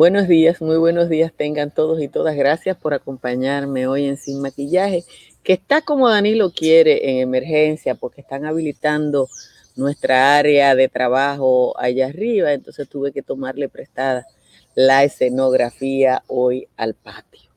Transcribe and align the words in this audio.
Buenos 0.00 0.28
días, 0.28 0.62
muy 0.62 0.78
buenos 0.78 1.10
días 1.10 1.30
tengan 1.30 1.70
todos 1.70 2.00
y 2.00 2.08
todas. 2.08 2.34
Gracias 2.34 2.74
por 2.74 2.94
acompañarme 2.94 3.86
hoy 3.86 4.06
en 4.06 4.16
Sin 4.16 4.40
Maquillaje, 4.40 5.04
que 5.42 5.52
está 5.52 5.82
como 5.82 6.08
Danilo 6.08 6.52
quiere 6.52 7.10
en 7.10 7.18
emergencia 7.18 7.94
porque 7.94 8.22
están 8.22 8.46
habilitando 8.46 9.28
nuestra 9.76 10.38
área 10.38 10.74
de 10.74 10.88
trabajo 10.88 11.78
allá 11.78 12.06
arriba, 12.06 12.54
entonces 12.54 12.88
tuve 12.88 13.12
que 13.12 13.20
tomarle 13.20 13.68
prestada 13.68 14.26
la 14.74 15.04
escenografía 15.04 16.22
hoy 16.28 16.66
al 16.78 16.94
patio. 16.94 17.50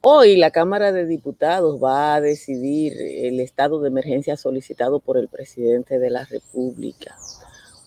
Hoy 0.00 0.34
la 0.34 0.50
Cámara 0.50 0.90
de 0.90 1.06
Diputados 1.06 1.80
va 1.80 2.16
a 2.16 2.20
decidir 2.20 2.94
el 3.00 3.38
estado 3.38 3.80
de 3.80 3.86
emergencia 3.86 4.36
solicitado 4.36 4.98
por 4.98 5.16
el 5.16 5.28
presidente 5.28 6.00
de 6.00 6.10
la 6.10 6.24
República 6.24 7.16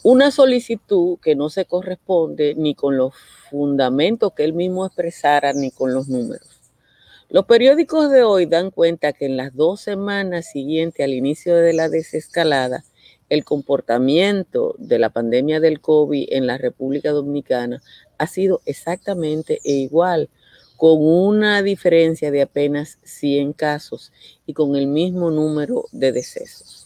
una 0.05 0.29
solicitud 0.29 1.17
que 1.19 1.35
no 1.35 1.49
se 1.49 1.65
corresponde 1.65 2.53
ni 2.53 2.75
con 2.75 2.95
los 2.95 3.15
fundamentos 3.49 4.33
que 4.33 4.43
él 4.43 4.53
mismo 4.53 4.85
expresara 4.85 5.51
ni 5.51 5.71
con 5.71 5.95
los 5.95 6.09
números. 6.09 6.47
Los 7.27 7.45
periódicos 7.45 8.11
de 8.11 8.21
hoy 8.21 8.45
dan 8.45 8.69
cuenta 8.69 9.13
que 9.13 9.25
en 9.25 9.35
las 9.35 9.55
dos 9.55 9.81
semanas 9.81 10.45
siguientes 10.51 11.03
al 11.03 11.15
inicio 11.15 11.55
de 11.55 11.73
la 11.73 11.89
desescalada, 11.89 12.85
el 13.29 13.43
comportamiento 13.43 14.75
de 14.77 14.99
la 14.99 15.09
pandemia 15.09 15.59
del 15.59 15.81
COVID 15.81 16.27
en 16.29 16.45
la 16.45 16.59
República 16.59 17.09
Dominicana 17.09 17.81
ha 18.19 18.27
sido 18.27 18.61
exactamente 18.65 19.59
igual, 19.63 20.29
con 20.77 20.99
una 20.99 21.63
diferencia 21.63 22.29
de 22.29 22.43
apenas 22.43 22.99
100 23.05 23.53
casos 23.53 24.11
y 24.45 24.53
con 24.53 24.75
el 24.75 24.85
mismo 24.85 25.31
número 25.31 25.85
de 25.91 26.11
decesos. 26.11 26.84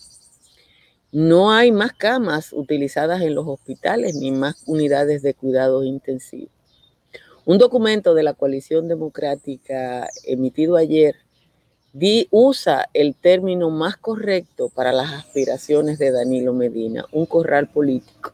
No 1.11 1.51
hay 1.51 1.71
más 1.71 1.93
camas 1.93 2.53
utilizadas 2.53 3.21
en 3.21 3.33
los 3.33 3.47
hospitales 3.47 4.15
ni 4.15 4.31
más 4.31 4.61
unidades 4.67 5.23
de 5.23 5.33
cuidados 5.33 5.83
intensivos. 5.83 6.51
Un 7.45 7.57
documento 7.57 8.13
de 8.13 8.21
la 8.21 8.35
coalición 8.35 8.87
democrática 8.87 10.07
emitido 10.25 10.75
ayer 10.75 11.15
usa 12.29 12.87
el 12.93 13.15
término 13.15 13.71
más 13.71 13.97
correcto 13.97 14.69
para 14.69 14.91
las 14.91 15.11
aspiraciones 15.11 15.97
de 15.97 16.11
Danilo 16.11 16.53
Medina, 16.53 17.05
un 17.11 17.25
corral 17.25 17.67
político. 17.67 18.33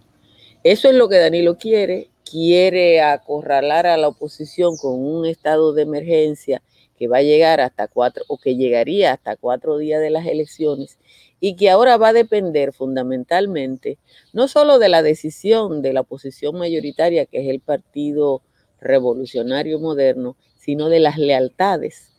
Eso 0.62 0.90
es 0.90 0.96
lo 0.96 1.08
que 1.08 1.18
Danilo 1.18 1.58
quiere, 1.58 2.10
quiere 2.30 3.02
acorralar 3.02 3.88
a 3.88 3.96
la 3.96 4.10
oposición 4.10 4.76
con 4.76 5.00
un 5.00 5.26
estado 5.26 5.72
de 5.72 5.84
emergencia 5.84 6.62
que 7.00 7.08
va 7.08 7.18
a 7.18 7.24
llegar 7.24 7.62
hasta 7.62 7.88
cuatro 7.88 8.26
o 8.28 8.38
que 8.38 8.58
llegaría 8.58 9.14
hasta 9.14 9.38
cuatro 9.38 9.78
días 9.78 10.02
de 10.02 10.10
las 10.10 10.26
elecciones 10.26 10.98
y 11.46 11.56
que 11.56 11.70
ahora 11.70 11.98
va 11.98 12.08
a 12.08 12.14
depender 12.14 12.74
fundamentalmente 12.74 14.00
no 14.34 14.48
solo 14.48 14.80
de 14.80 14.90
la 14.90 15.04
decisión 15.04 15.84
de 15.84 15.94
la 15.94 16.02
oposición 16.02 16.58
mayoritaria, 16.58 17.28
que 17.28 17.38
es 17.38 17.48
el 17.50 17.60
Partido 17.60 18.42
Revolucionario 18.82 19.80
Moderno, 19.80 20.38
sino 20.58 20.90
de 20.90 21.00
las 21.00 21.20
lealtades 21.20 22.10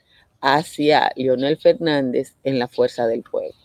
hacia 0.41 1.11
Leonel 1.17 1.57
Fernández 1.57 2.37
en 2.45 2.61
la 2.61 2.69
fuerza 2.69 3.09
del 3.09 3.25
pueblo. 3.25 3.57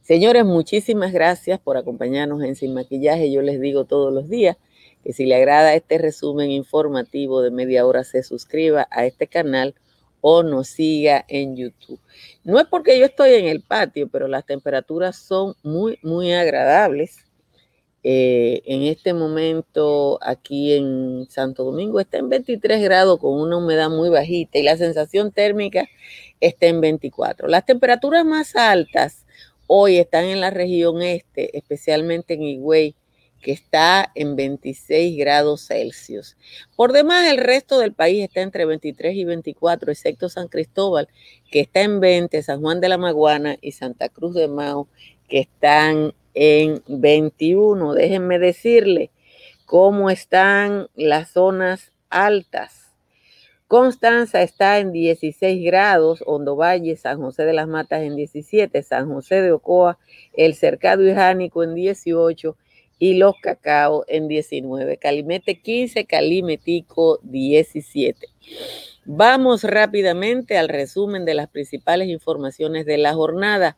Señores, 0.00 0.44
muchísimas 0.44 1.12
gracias 1.12 1.60
por 1.60 1.76
acompañarnos 1.76 2.42
en 2.42 2.56
Sin 2.56 2.74
Maquillaje. 2.74 3.30
Yo 3.30 3.42
les 3.42 3.60
digo 3.60 3.84
todos 3.84 4.12
los 4.12 4.28
días 4.28 4.56
que 5.04 5.12
si 5.12 5.24
le 5.24 5.36
agrada 5.36 5.76
este 5.76 5.98
resumen 5.98 6.50
informativo 6.50 7.42
de 7.42 7.52
media 7.52 7.86
hora, 7.86 8.02
se 8.02 8.24
suscriba 8.24 8.88
a 8.90 9.06
este 9.06 9.28
canal 9.28 9.76
o 10.22 10.42
nos 10.42 10.68
siga 10.68 11.26
en 11.28 11.56
YouTube. 11.56 12.00
No 12.44 12.58
es 12.58 12.66
porque 12.66 12.98
yo 12.98 13.04
estoy 13.04 13.34
en 13.34 13.46
el 13.46 13.60
patio, 13.60 14.08
pero 14.08 14.28
las 14.28 14.46
temperaturas 14.46 15.16
son 15.16 15.54
muy, 15.62 15.98
muy 16.02 16.32
agradables. 16.32 17.18
Eh, 18.04 18.62
en 18.64 18.82
este 18.82 19.14
momento 19.14 20.18
aquí 20.22 20.72
en 20.74 21.26
Santo 21.28 21.62
Domingo 21.64 22.00
está 22.00 22.18
en 22.18 22.28
23 22.28 22.82
grados 22.82 23.20
con 23.20 23.40
una 23.40 23.58
humedad 23.58 23.90
muy 23.90 24.08
bajita 24.08 24.58
y 24.58 24.64
la 24.64 24.76
sensación 24.76 25.30
térmica 25.30 25.88
está 26.40 26.66
en 26.66 26.80
24. 26.80 27.46
Las 27.48 27.64
temperaturas 27.66 28.24
más 28.24 28.56
altas 28.56 29.24
hoy 29.66 29.98
están 29.98 30.24
en 30.24 30.40
la 30.40 30.50
región 30.50 31.02
este, 31.02 31.56
especialmente 31.56 32.34
en 32.34 32.42
Higüey, 32.42 32.94
que 33.42 33.52
está 33.52 34.10
en 34.14 34.36
26 34.36 35.18
grados 35.18 35.66
Celsius. 35.66 36.36
Por 36.76 36.92
demás, 36.92 37.30
el 37.30 37.38
resto 37.38 37.78
del 37.78 37.92
país 37.92 38.24
está 38.24 38.40
entre 38.40 38.64
23 38.64 39.14
y 39.14 39.24
24, 39.24 39.92
excepto 39.92 40.28
San 40.28 40.48
Cristóbal, 40.48 41.08
que 41.50 41.60
está 41.60 41.82
en 41.82 42.00
20, 42.00 42.42
San 42.42 42.62
Juan 42.62 42.80
de 42.80 42.88
la 42.88 42.96
Maguana 42.96 43.58
y 43.60 43.72
Santa 43.72 44.08
Cruz 44.08 44.34
de 44.34 44.48
Mao, 44.48 44.88
que 45.28 45.40
están 45.40 46.14
en 46.32 46.82
21. 46.86 47.94
Déjenme 47.94 48.38
decirle 48.38 49.10
cómo 49.66 50.08
están 50.08 50.88
las 50.94 51.32
zonas 51.32 51.92
altas. 52.08 52.78
Constanza 53.66 54.42
está 54.42 54.78
en 54.78 54.92
16 54.92 55.64
grados, 55.64 56.22
Hondo 56.26 56.56
Valle, 56.56 56.94
San 56.96 57.18
José 57.20 57.44
de 57.44 57.54
las 57.54 57.66
Matas 57.66 58.02
en 58.02 58.16
17, 58.16 58.82
San 58.82 59.08
José 59.08 59.40
de 59.40 59.50
Ocoa, 59.50 59.98
El 60.34 60.54
Cercado 60.54 61.02
y 61.08 61.14
Jánico 61.14 61.64
en 61.64 61.74
18 61.74 62.56
y 63.02 63.14
los 63.14 63.34
cacao 63.42 64.04
en 64.06 64.28
19. 64.28 64.96
Calimete 64.96 65.60
15, 65.60 66.04
Calimetico 66.04 67.18
17. 67.24 68.28
Vamos 69.04 69.64
rápidamente 69.64 70.56
al 70.56 70.68
resumen 70.68 71.24
de 71.24 71.34
las 71.34 71.48
principales 71.48 72.06
informaciones 72.06 72.86
de 72.86 72.98
la 72.98 73.12
jornada. 73.12 73.76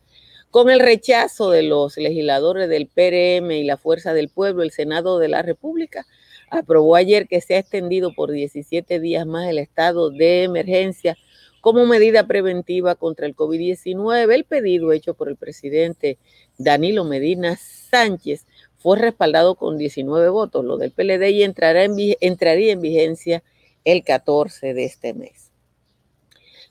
Con 0.50 0.68
el 0.68 0.78
rechazo 0.78 1.50
de 1.50 1.62
los 1.62 1.96
legisladores 1.96 2.68
del 2.68 2.86
PRM 2.86 3.50
y 3.52 3.64
la 3.64 3.78
Fuerza 3.78 4.12
del 4.12 4.28
Pueblo, 4.28 4.62
el 4.62 4.72
Senado 4.72 5.18
de 5.18 5.28
la 5.28 5.40
República 5.40 6.04
aprobó 6.50 6.94
ayer 6.94 7.26
que 7.26 7.40
se 7.40 7.54
ha 7.54 7.60
extendido 7.60 8.12
por 8.14 8.30
17 8.30 9.00
días 9.00 9.26
más 9.26 9.48
el 9.48 9.56
estado 9.56 10.10
de 10.10 10.42
emergencia 10.42 11.16
como 11.62 11.86
medida 11.86 12.26
preventiva 12.26 12.94
contra 12.94 13.24
el 13.24 13.34
COVID-19. 13.34 14.34
El 14.34 14.44
pedido 14.44 14.92
hecho 14.92 15.14
por 15.14 15.30
el 15.30 15.36
presidente 15.36 16.18
Danilo 16.58 17.04
Medina 17.04 17.56
Sánchez 17.56 18.44
fue 18.84 18.98
respaldado 18.98 19.54
con 19.54 19.78
19 19.78 20.28
votos, 20.28 20.62
lo 20.62 20.76
del 20.76 20.90
PLD, 20.90 21.30
y 21.30 21.42
entrará 21.42 21.84
en, 21.84 21.96
entraría 22.20 22.70
en 22.70 22.82
vigencia 22.82 23.42
el 23.82 24.04
14 24.04 24.74
de 24.74 24.84
este 24.84 25.14
mes. 25.14 25.50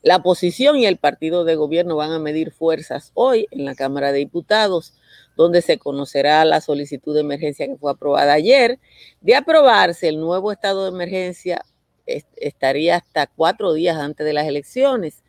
La 0.03 0.17
oposición 0.17 0.77
y 0.77 0.85
el 0.85 0.97
partido 0.97 1.43
de 1.43 1.55
gobierno 1.55 1.95
van 1.95 2.11
a 2.11 2.19
medir 2.19 2.51
fuerzas 2.51 3.09
hoy 3.15 3.47
en 3.49 3.65
la 3.65 3.73
Cámara 3.73 4.11
de 4.11 4.19
Diputados, 4.19 4.93
donde 5.35 5.63
se 5.63 5.79
conocerá 5.79 6.45
la 6.45 6.61
solicitud 6.61 7.15
de 7.15 7.21
emergencia 7.21 7.65
que 7.65 7.77
fue 7.77 7.89
aprobada 7.89 8.33
ayer. 8.33 8.77
De 9.21 9.33
aprobarse 9.33 10.07
el 10.07 10.19
nuevo 10.19 10.51
estado 10.51 10.83
de 10.83 10.89
emergencia, 10.89 11.65
estaría 12.05 12.97
hasta 12.97 13.25
cuatro 13.25 13.73
días 13.73 13.97
antes 13.97 14.23
de 14.23 14.33
las 14.33 14.45
elecciones. 14.45 15.23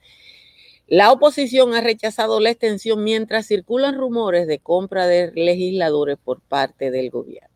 La 0.86 1.12
oposición 1.12 1.72
ha 1.74 1.80
rechazado 1.80 2.40
la 2.40 2.50
extensión 2.50 3.02
mientras 3.04 3.46
circulan 3.46 3.96
rumores 3.96 4.46
de 4.46 4.58
compra 4.58 5.06
de 5.06 5.32
legisladores 5.32 6.18
por 6.22 6.42
parte 6.42 6.90
del 6.90 7.08
gobierno. 7.08 7.48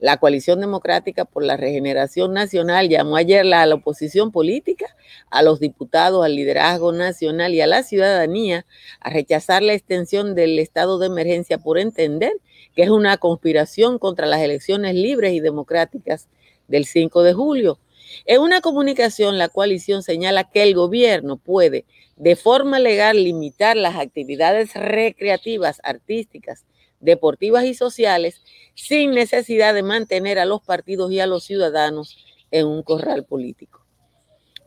La 0.00 0.16
coalición 0.16 0.58
democrática 0.58 1.24
por 1.24 1.44
la 1.44 1.56
regeneración 1.56 2.32
nacional 2.32 2.88
llamó 2.88 3.14
ayer 3.14 3.40
a 3.52 3.66
la 3.66 3.74
oposición 3.76 4.32
política, 4.32 4.96
a 5.30 5.42
los 5.42 5.60
diputados, 5.60 6.24
al 6.24 6.34
liderazgo 6.34 6.90
nacional 6.90 7.54
y 7.54 7.60
a 7.60 7.68
la 7.68 7.84
ciudadanía 7.84 8.66
a 8.98 9.10
rechazar 9.10 9.62
la 9.62 9.74
extensión 9.74 10.34
del 10.34 10.58
estado 10.58 10.98
de 10.98 11.06
emergencia 11.06 11.58
por 11.58 11.78
entender 11.78 12.32
que 12.74 12.82
es 12.82 12.90
una 12.90 13.16
conspiración 13.18 14.00
contra 14.00 14.26
las 14.26 14.40
elecciones 14.40 14.96
libres 14.96 15.34
y 15.34 15.40
democráticas 15.40 16.28
del 16.66 16.84
5 16.84 17.22
de 17.22 17.32
julio. 17.32 17.78
En 18.24 18.40
una 18.40 18.60
comunicación, 18.60 19.38
la 19.38 19.48
coalición 19.48 20.02
señala 20.02 20.50
que 20.50 20.62
el 20.62 20.74
gobierno 20.74 21.36
puede 21.36 21.84
de 22.20 22.36
forma 22.36 22.78
legal 22.78 23.24
limitar 23.24 23.78
las 23.78 23.96
actividades 23.96 24.74
recreativas, 24.74 25.80
artísticas, 25.82 26.66
deportivas 27.00 27.64
y 27.64 27.72
sociales 27.72 28.42
sin 28.74 29.12
necesidad 29.12 29.72
de 29.72 29.82
mantener 29.82 30.38
a 30.38 30.44
los 30.44 30.60
partidos 30.60 31.10
y 31.12 31.20
a 31.20 31.26
los 31.26 31.44
ciudadanos 31.44 32.18
en 32.50 32.66
un 32.66 32.82
corral 32.82 33.24
político. 33.24 33.86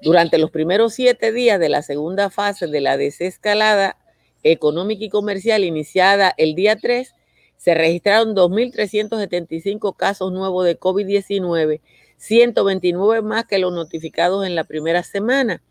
Durante 0.02 0.40
los 0.40 0.50
primeros 0.50 0.96
siete 0.96 1.32
días 1.32 1.60
de 1.60 1.70
la 1.70 1.84
segunda 1.84 2.32
fase 2.32 2.66
de 2.66 2.82
la 2.82 2.98
desescalada 2.98 3.98
económica 4.42 5.06
y 5.06 5.10
comercial 5.10 5.64
iniciada 5.64 6.34
el 6.38 6.56
día 6.56 6.76
3, 6.76 7.14
se 7.58 7.76
registraron 7.76 8.36
2.375 8.36 9.96
casos 9.96 10.32
nuevos 10.32 10.66
de 10.66 10.80
COVID-19, 10.80 11.82
129 12.18 13.22
más 13.22 13.46
que 13.46 13.60
los 13.60 13.72
notificados 13.72 14.44
en 14.48 14.56
la 14.56 14.64
primera 14.64 15.04
semana 15.04 15.62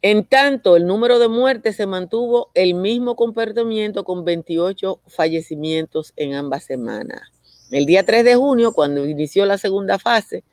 en 0.00 0.24
tanto, 0.24 0.76
el 0.76 0.86
número 0.86 1.18
de 1.18 1.28
muertes 1.28 1.76
se 1.76 1.86
mantuvo 1.86 2.50
el 2.54 2.74
mismo 2.74 3.16
comportamiento 3.16 4.04
con 4.04 4.24
28 4.24 5.00
fallecimientos 5.08 6.12
en 6.16 6.34
ambas 6.34 6.64
semanas. 6.64 7.22
El 7.70 7.84
día 7.84 8.04
3 8.04 8.24
de 8.24 8.36
junio, 8.36 8.72
cuando 8.72 9.06
inició 9.06 9.44
la 9.44 9.58
segunda 9.58 9.98
fase, 9.98 10.44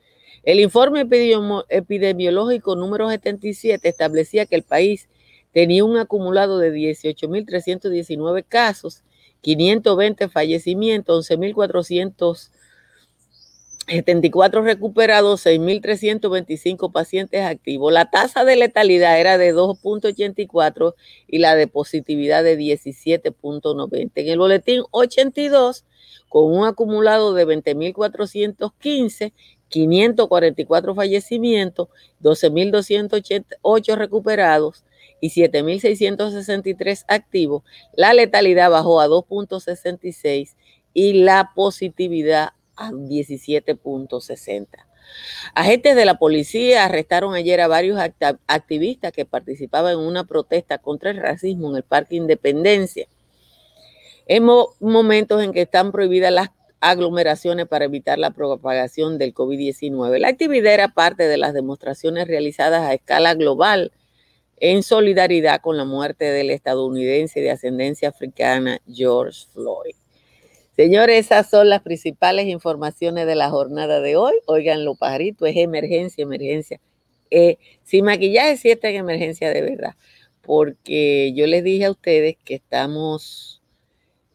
el 0.43 0.59
informe 0.59 1.07
epidemiológico 1.69 2.75
número 2.75 3.09
77 3.09 3.87
establecía 3.87 4.45
que 4.45 4.55
el 4.55 4.63
país 4.63 5.09
tenía 5.51 5.85
un 5.85 5.97
acumulado 5.97 6.59
de 6.59 6.73
18.319 6.73 8.45
casos, 8.47 9.03
520 9.41 10.27
fallecimientos, 10.27 11.29
11.400 11.29 12.49
74 13.87 14.63
recuperados, 14.63 15.45
6.325 15.45 16.91
pacientes 16.91 17.41
activos. 17.41 17.93
La 17.93 18.09
tasa 18.09 18.43
de 18.43 18.55
letalidad 18.55 19.19
era 19.19 19.37
de 19.37 19.53
2.84 19.53 20.95
y 21.27 21.37
la 21.37 21.55
de 21.55 21.67
positividad 21.67 22.43
de 22.43 22.57
17.90. 22.57 24.11
En 24.15 24.27
el 24.27 24.39
boletín 24.39 24.81
82, 24.89 25.85
con 26.29 26.51
un 26.51 26.65
acumulado 26.65 27.33
de 27.33 27.45
20.415, 27.45 29.33
544 29.69 30.95
fallecimientos, 30.95 31.89
12.288 32.21 33.95
recuperados 33.95 34.83
y 35.21 35.29
7.663 35.29 37.05
activos, 37.07 37.63
la 37.93 38.13
letalidad 38.13 38.71
bajó 38.71 38.99
a 38.99 39.07
2.66 39.07 40.55
y 40.93 41.13
la 41.23 41.51
positividad 41.55 42.53
a 42.75 42.91
17.60. 42.91 44.67
Agentes 45.53 45.95
de 45.95 46.05
la 46.05 46.17
policía 46.17 46.85
arrestaron 46.85 47.33
ayer 47.35 47.61
a 47.61 47.67
varios 47.67 47.99
activistas 48.47 49.11
que 49.11 49.25
participaban 49.25 49.93
en 49.93 49.99
una 49.99 50.23
protesta 50.23 50.77
contra 50.77 51.11
el 51.11 51.17
racismo 51.17 51.69
en 51.69 51.77
el 51.77 51.83
Parque 51.83 52.15
Independencia. 52.15 53.07
En 54.27 54.43
momentos 54.79 55.43
en 55.43 55.53
que 55.53 55.61
están 55.61 55.91
prohibidas 55.91 56.31
las 56.31 56.49
aglomeraciones 56.79 57.67
para 57.67 57.85
evitar 57.85 58.19
la 58.19 58.31
propagación 58.31 59.17
del 59.17 59.33
COVID-19. 59.33 60.19
La 60.19 60.27
actividad 60.27 60.73
era 60.73 60.89
parte 60.89 61.27
de 61.27 61.37
las 61.37 61.53
demostraciones 61.53 62.27
realizadas 62.27 62.81
a 62.83 62.93
escala 62.93 63.33
global 63.33 63.91
en 64.57 64.83
solidaridad 64.83 65.61
con 65.61 65.77
la 65.77 65.85
muerte 65.85 66.25
del 66.25 66.49
estadounidense 66.49 67.41
de 67.41 67.51
ascendencia 67.51 68.09
africana 68.09 68.79
George 68.87 69.47
Floyd. 69.53 69.95
Señores, 70.75 71.25
esas 71.25 71.49
son 71.49 71.69
las 71.69 71.81
principales 71.81 72.47
informaciones 72.47 73.25
de 73.27 73.35
la 73.35 73.49
jornada 73.49 74.01
de 74.01 74.17
hoy. 74.17 74.33
Oigan, 74.45 74.79
pajarito, 74.99 75.45
es 75.45 75.55
emergencia, 75.55 76.23
emergencia. 76.23 76.81
Eh, 77.31 77.57
sin 77.83 78.03
maquillaje 78.05 78.57
sí 78.57 78.71
está 78.71 78.89
en 78.89 78.97
emergencia 78.97 79.49
de 79.51 79.61
verdad, 79.61 79.95
porque 80.41 81.33
yo 81.33 81.47
les 81.47 81.63
dije 81.63 81.85
a 81.85 81.91
ustedes 81.91 82.35
que 82.43 82.55
estamos 82.55 83.61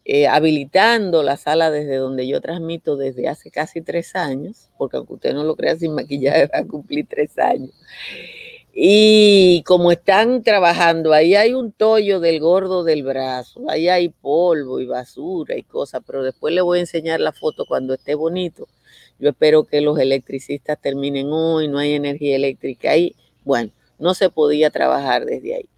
eh, 0.06 0.26
habilitando 0.26 1.22
la 1.22 1.36
sala 1.36 1.70
desde 1.70 1.96
donde 1.96 2.26
yo 2.26 2.40
transmito 2.40 2.96
desde 2.96 3.28
hace 3.28 3.50
casi 3.50 3.82
tres 3.82 4.16
años, 4.16 4.70
porque 4.78 4.96
aunque 4.96 5.14
usted 5.14 5.34
no 5.34 5.44
lo 5.44 5.56
crea, 5.56 5.76
sin 5.76 5.94
maquillaje 5.94 6.46
va 6.54 6.60
a 6.60 6.66
cumplir 6.66 7.06
tres 7.06 7.38
años. 7.38 7.70
Y 8.82 9.62
como 9.66 9.92
están 9.92 10.42
trabajando, 10.42 11.12
ahí 11.12 11.34
hay 11.34 11.52
un 11.52 11.70
tollo 11.70 12.18
del 12.18 12.40
gordo 12.40 12.82
del 12.82 13.02
brazo, 13.02 13.68
ahí 13.68 13.90
hay 13.90 14.08
polvo 14.08 14.80
y 14.80 14.86
basura 14.86 15.54
y 15.54 15.62
cosas, 15.62 16.00
pero 16.06 16.22
después 16.22 16.54
le 16.54 16.62
voy 16.62 16.78
a 16.78 16.80
enseñar 16.80 17.20
la 17.20 17.32
foto 17.32 17.66
cuando 17.66 17.92
esté 17.92 18.14
bonito. 18.14 18.68
Yo 19.18 19.28
espero 19.28 19.64
que 19.64 19.82
los 19.82 19.98
electricistas 19.98 20.80
terminen 20.80 21.28
hoy, 21.30 21.68
no 21.68 21.76
hay 21.76 21.92
energía 21.92 22.36
eléctrica 22.36 22.92
ahí. 22.92 23.14
Bueno, 23.44 23.70
no 23.98 24.14
se 24.14 24.30
podía 24.30 24.70
trabajar 24.70 25.26
desde 25.26 25.56
ahí. 25.56 25.68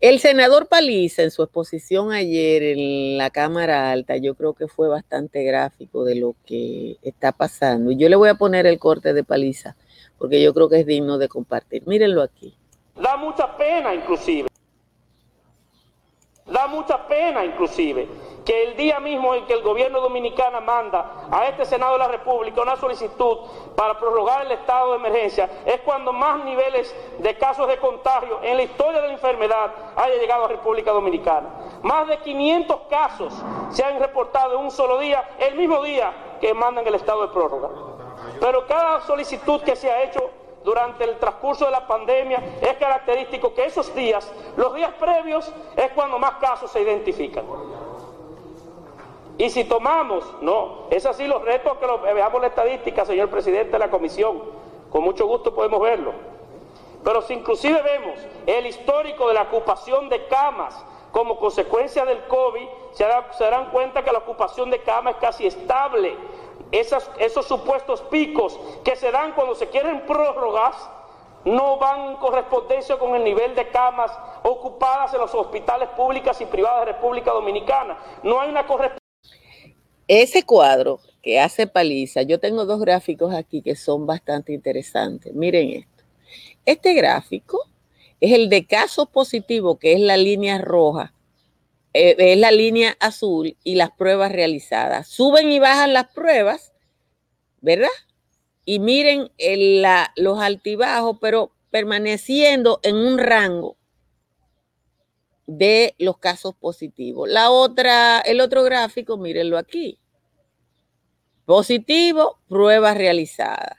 El 0.00 0.18
senador 0.18 0.66
Paliza 0.66 1.22
en 1.22 1.30
su 1.30 1.44
exposición 1.44 2.10
ayer 2.10 2.64
en 2.76 3.18
la 3.18 3.30
Cámara 3.30 3.92
Alta, 3.92 4.16
yo 4.16 4.34
creo 4.34 4.54
que 4.54 4.66
fue 4.66 4.88
bastante 4.88 5.44
gráfico 5.44 6.04
de 6.04 6.16
lo 6.16 6.34
que 6.44 6.96
está 7.02 7.30
pasando. 7.30 7.92
Y 7.92 7.96
yo 7.98 8.08
le 8.08 8.16
voy 8.16 8.30
a 8.30 8.34
poner 8.34 8.66
el 8.66 8.80
corte 8.80 9.12
de 9.12 9.22
Paliza 9.22 9.76
porque 10.18 10.42
yo 10.42 10.54
creo 10.54 10.68
que 10.68 10.80
es 10.80 10.86
digno 10.86 11.18
de 11.18 11.28
compartir. 11.28 11.86
Mírenlo 11.86 12.22
aquí. 12.22 12.54
Da 12.96 13.16
mucha 13.16 13.56
pena 13.56 13.94
inclusive. 13.94 14.48
Da 16.46 16.66
mucha 16.66 17.06
pena 17.08 17.44
inclusive 17.44 18.08
que 18.44 18.64
el 18.64 18.76
día 18.76 19.00
mismo 19.00 19.34
en 19.34 19.46
que 19.46 19.54
el 19.54 19.62
gobierno 19.62 20.00
dominicano 20.00 20.60
manda 20.60 21.26
a 21.30 21.46
este 21.46 21.64
Senado 21.64 21.94
de 21.94 22.00
la 22.00 22.08
República 22.08 22.60
una 22.60 22.76
solicitud 22.76 23.38
para 23.74 23.98
prorrogar 23.98 24.44
el 24.44 24.52
estado 24.52 24.90
de 24.90 24.96
emergencia, 24.96 25.48
es 25.64 25.80
cuando 25.80 26.12
más 26.12 26.44
niveles 26.44 26.94
de 27.18 27.38
casos 27.38 27.66
de 27.68 27.78
contagio 27.78 28.40
en 28.42 28.58
la 28.58 28.62
historia 28.62 29.00
de 29.00 29.08
la 29.08 29.14
enfermedad 29.14 29.72
haya 29.96 30.16
llegado 30.16 30.44
a 30.44 30.48
República 30.48 30.92
Dominicana. 30.92 31.48
Más 31.82 32.06
de 32.06 32.18
500 32.18 32.80
casos 32.90 33.32
se 33.70 33.82
han 33.82 33.98
reportado 33.98 34.58
en 34.58 34.64
un 34.66 34.70
solo 34.70 34.98
día, 34.98 35.36
el 35.38 35.56
mismo 35.56 35.82
día 35.82 36.36
que 36.40 36.52
mandan 36.52 36.86
el 36.86 36.94
estado 36.94 37.22
de 37.26 37.32
prórroga. 37.32 37.93
Pero 38.40 38.66
cada 38.66 39.00
solicitud 39.02 39.60
que 39.62 39.76
se 39.76 39.90
ha 39.90 40.02
hecho 40.02 40.30
durante 40.64 41.04
el 41.04 41.18
transcurso 41.18 41.66
de 41.66 41.70
la 41.70 41.86
pandemia 41.86 42.42
es 42.60 42.74
característico 42.74 43.54
que 43.54 43.66
esos 43.66 43.94
días, 43.94 44.32
los 44.56 44.74
días 44.74 44.92
previos, 44.98 45.52
es 45.76 45.92
cuando 45.92 46.18
más 46.18 46.36
casos 46.36 46.70
se 46.70 46.80
identifican. 46.80 47.44
Y 49.36 49.50
si 49.50 49.64
tomamos, 49.64 50.24
no, 50.40 50.86
es 50.90 51.04
así 51.06 51.26
los 51.26 51.42
retos 51.42 51.76
que 51.78 51.86
veamos 52.14 52.40
la 52.40 52.46
estadística, 52.48 53.04
señor 53.04 53.28
presidente 53.28 53.72
de 53.72 53.78
la 53.78 53.90
comisión, 53.90 54.42
con 54.90 55.02
mucho 55.02 55.26
gusto 55.26 55.54
podemos 55.54 55.80
verlo. 55.80 56.12
Pero 57.02 57.20
si 57.20 57.34
inclusive 57.34 57.82
vemos 57.82 58.18
el 58.46 58.66
histórico 58.66 59.28
de 59.28 59.34
la 59.34 59.42
ocupación 59.42 60.08
de 60.08 60.26
camas 60.26 60.82
como 61.12 61.38
consecuencia 61.38 62.04
del 62.04 62.24
COVID, 62.26 62.66
se, 62.92 63.04
se 63.32 63.44
darán 63.44 63.70
cuenta 63.70 64.02
que 64.02 64.12
la 64.12 64.18
ocupación 64.18 64.70
de 64.70 64.80
camas 64.80 65.16
es 65.16 65.20
casi 65.20 65.46
estable 65.46 66.16
esos 66.72 67.46
supuestos 67.46 68.02
picos 68.02 68.58
que 68.84 68.96
se 68.96 69.10
dan 69.10 69.32
cuando 69.32 69.54
se 69.54 69.68
quieren 69.68 70.06
prórrogas 70.06 70.74
no 71.44 71.78
van 71.78 72.12
en 72.12 72.16
correspondencia 72.16 72.98
con 72.98 73.14
el 73.14 73.22
nivel 73.22 73.54
de 73.54 73.68
camas 73.68 74.10
ocupadas 74.42 75.12
en 75.14 75.20
los 75.20 75.34
hospitales 75.34 75.88
públicos 75.90 76.40
y 76.40 76.46
privados 76.46 76.86
de 76.86 76.92
República 76.92 77.32
Dominicana. 77.32 77.98
No 78.22 78.40
hay 78.40 78.50
una 78.50 78.66
correspondencia. 78.66 78.98
Ese 80.08 80.42
cuadro 80.42 81.00
que 81.22 81.40
hace 81.40 81.66
Paliza, 81.66 82.22
yo 82.22 82.38
tengo 82.38 82.64
dos 82.64 82.80
gráficos 82.80 83.34
aquí 83.34 83.62
que 83.62 83.76
son 83.76 84.06
bastante 84.06 84.52
interesantes. 84.52 85.34
Miren 85.34 85.70
esto. 85.70 86.04
Este 86.66 86.94
gráfico 86.94 87.58
es 88.20 88.32
el 88.32 88.48
de 88.48 88.66
casos 88.66 89.08
positivos, 89.08 89.78
que 89.78 89.92
es 89.94 90.00
la 90.00 90.16
línea 90.16 90.58
roja, 90.58 91.12
eh, 91.94 92.16
es 92.18 92.38
la 92.38 92.50
línea 92.50 92.96
azul 92.98 93.56
y 93.62 93.76
las 93.76 93.92
pruebas 93.92 94.32
realizadas. 94.32 95.08
Suben 95.08 95.50
y 95.50 95.60
bajan 95.60 95.92
las 95.92 96.08
pruebas, 96.08 96.72
¿verdad? 97.60 97.88
Y 98.64 98.80
miren 98.80 99.30
los 100.16 100.40
altibajos, 100.40 101.18
pero 101.20 101.52
permaneciendo 101.70 102.80
en 102.82 102.96
un 102.96 103.18
rango 103.18 103.76
de 105.46 105.94
los 105.98 106.18
casos 106.18 106.54
positivos. 106.56 107.28
La 107.28 107.50
otra, 107.50 108.18
el 108.20 108.40
otro 108.40 108.64
gráfico, 108.64 109.16
mírenlo 109.16 109.56
aquí. 109.56 110.00
Positivo, 111.44 112.40
pruebas 112.48 112.96
realizadas. 112.96 113.76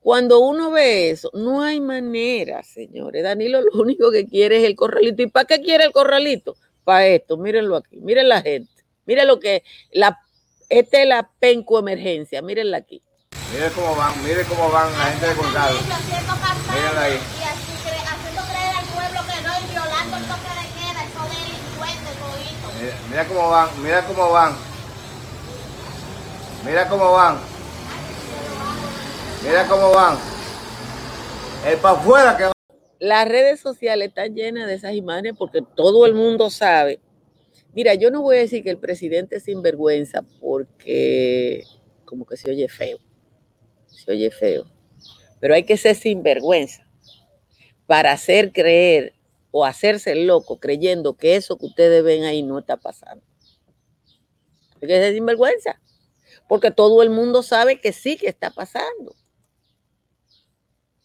Cuando 0.00 0.40
uno 0.40 0.70
ve 0.70 1.10
eso, 1.10 1.30
no 1.34 1.62
hay 1.62 1.80
manera, 1.80 2.62
señores. 2.62 3.22
Danilo 3.22 3.60
lo 3.60 3.80
único 3.80 4.10
que 4.10 4.26
quiere 4.26 4.58
es 4.58 4.64
el 4.64 4.76
corralito. 4.76 5.22
¿Y 5.22 5.26
para 5.26 5.46
qué 5.46 5.60
quiere 5.60 5.84
el 5.84 5.92
corralito? 5.92 6.56
Para 6.84 7.06
esto. 7.06 7.36
Mírenlo 7.36 7.76
aquí. 7.76 8.00
Miren 8.00 8.28
la 8.28 8.42
gente. 8.42 8.70
Miren 9.06 9.26
lo 9.26 9.40
que. 9.40 9.62
La, 9.92 10.18
esta 10.68 11.02
es 11.02 11.08
la 11.08 11.30
penco 11.38 11.78
emergencia. 11.78 12.42
Mírenla 12.42 12.78
aquí. 12.78 13.02
Miren 13.52 13.72
cómo 13.72 13.96
van. 13.96 14.24
Miren 14.24 14.46
cómo 14.46 14.70
van 14.70 14.92
la 14.98 15.04
gente 15.04 15.28
de 15.28 15.34
condado. 15.34 15.78
Miren 15.78 16.98
ahí. 16.98 17.12
Y 17.12 17.42
haciendo 17.42 18.42
creer 18.42 18.76
al 18.76 18.86
pueblo 18.86 19.20
que 19.26 19.42
no, 19.42 19.52
y 19.58 19.70
violando 19.70 20.16
el 20.16 20.24
toque 20.24 20.50
de 20.58 20.66
queda, 20.78 21.04
eso 21.04 21.22
delincuente, 21.34 22.10
todito. 22.20 22.66
Mira, 22.80 22.96
mira 23.10 23.24
cómo 23.28 23.50
van. 23.50 23.82
Mira 23.82 24.06
cómo 24.06 24.30
van. 24.30 24.56
Mira 26.64 26.88
cómo 26.88 27.12
van. 27.12 27.38
Mira 29.42 29.66
cómo 29.66 29.90
van. 29.90 30.18
El 31.66 31.78
para 31.78 31.98
afuera 31.98 32.36
que. 32.36 32.59
Las 33.00 33.26
redes 33.26 33.60
sociales 33.60 34.08
están 34.08 34.34
llenas 34.34 34.66
de 34.66 34.74
esas 34.74 34.92
imágenes 34.92 35.32
porque 35.38 35.62
todo 35.74 36.04
el 36.04 36.12
mundo 36.12 36.50
sabe. 36.50 37.00
Mira, 37.72 37.94
yo 37.94 38.10
no 38.10 38.20
voy 38.20 38.36
a 38.36 38.40
decir 38.40 38.62
que 38.62 38.68
el 38.68 38.76
presidente 38.76 39.36
es 39.36 39.44
sinvergüenza 39.44 40.20
porque 40.38 41.64
como 42.04 42.26
que 42.26 42.36
se 42.36 42.50
oye 42.50 42.68
feo. 42.68 42.98
Se 43.86 44.12
oye 44.12 44.30
feo. 44.30 44.70
Pero 45.40 45.54
hay 45.54 45.62
que 45.62 45.78
ser 45.78 45.96
sinvergüenza 45.96 46.86
para 47.86 48.12
hacer 48.12 48.52
creer 48.52 49.14
o 49.50 49.64
hacerse 49.64 50.14
loco 50.14 50.60
creyendo 50.60 51.16
que 51.16 51.36
eso 51.36 51.56
que 51.56 51.66
ustedes 51.66 52.04
ven 52.04 52.24
ahí 52.24 52.42
no 52.42 52.58
está 52.58 52.76
pasando. 52.76 53.24
Hay 54.82 54.88
que 54.88 55.00
ser 55.00 55.14
sinvergüenza. 55.14 55.80
Porque 56.46 56.70
todo 56.70 57.02
el 57.02 57.08
mundo 57.08 57.42
sabe 57.42 57.80
que 57.80 57.94
sí 57.94 58.18
que 58.18 58.28
está 58.28 58.50
pasando 58.50 59.16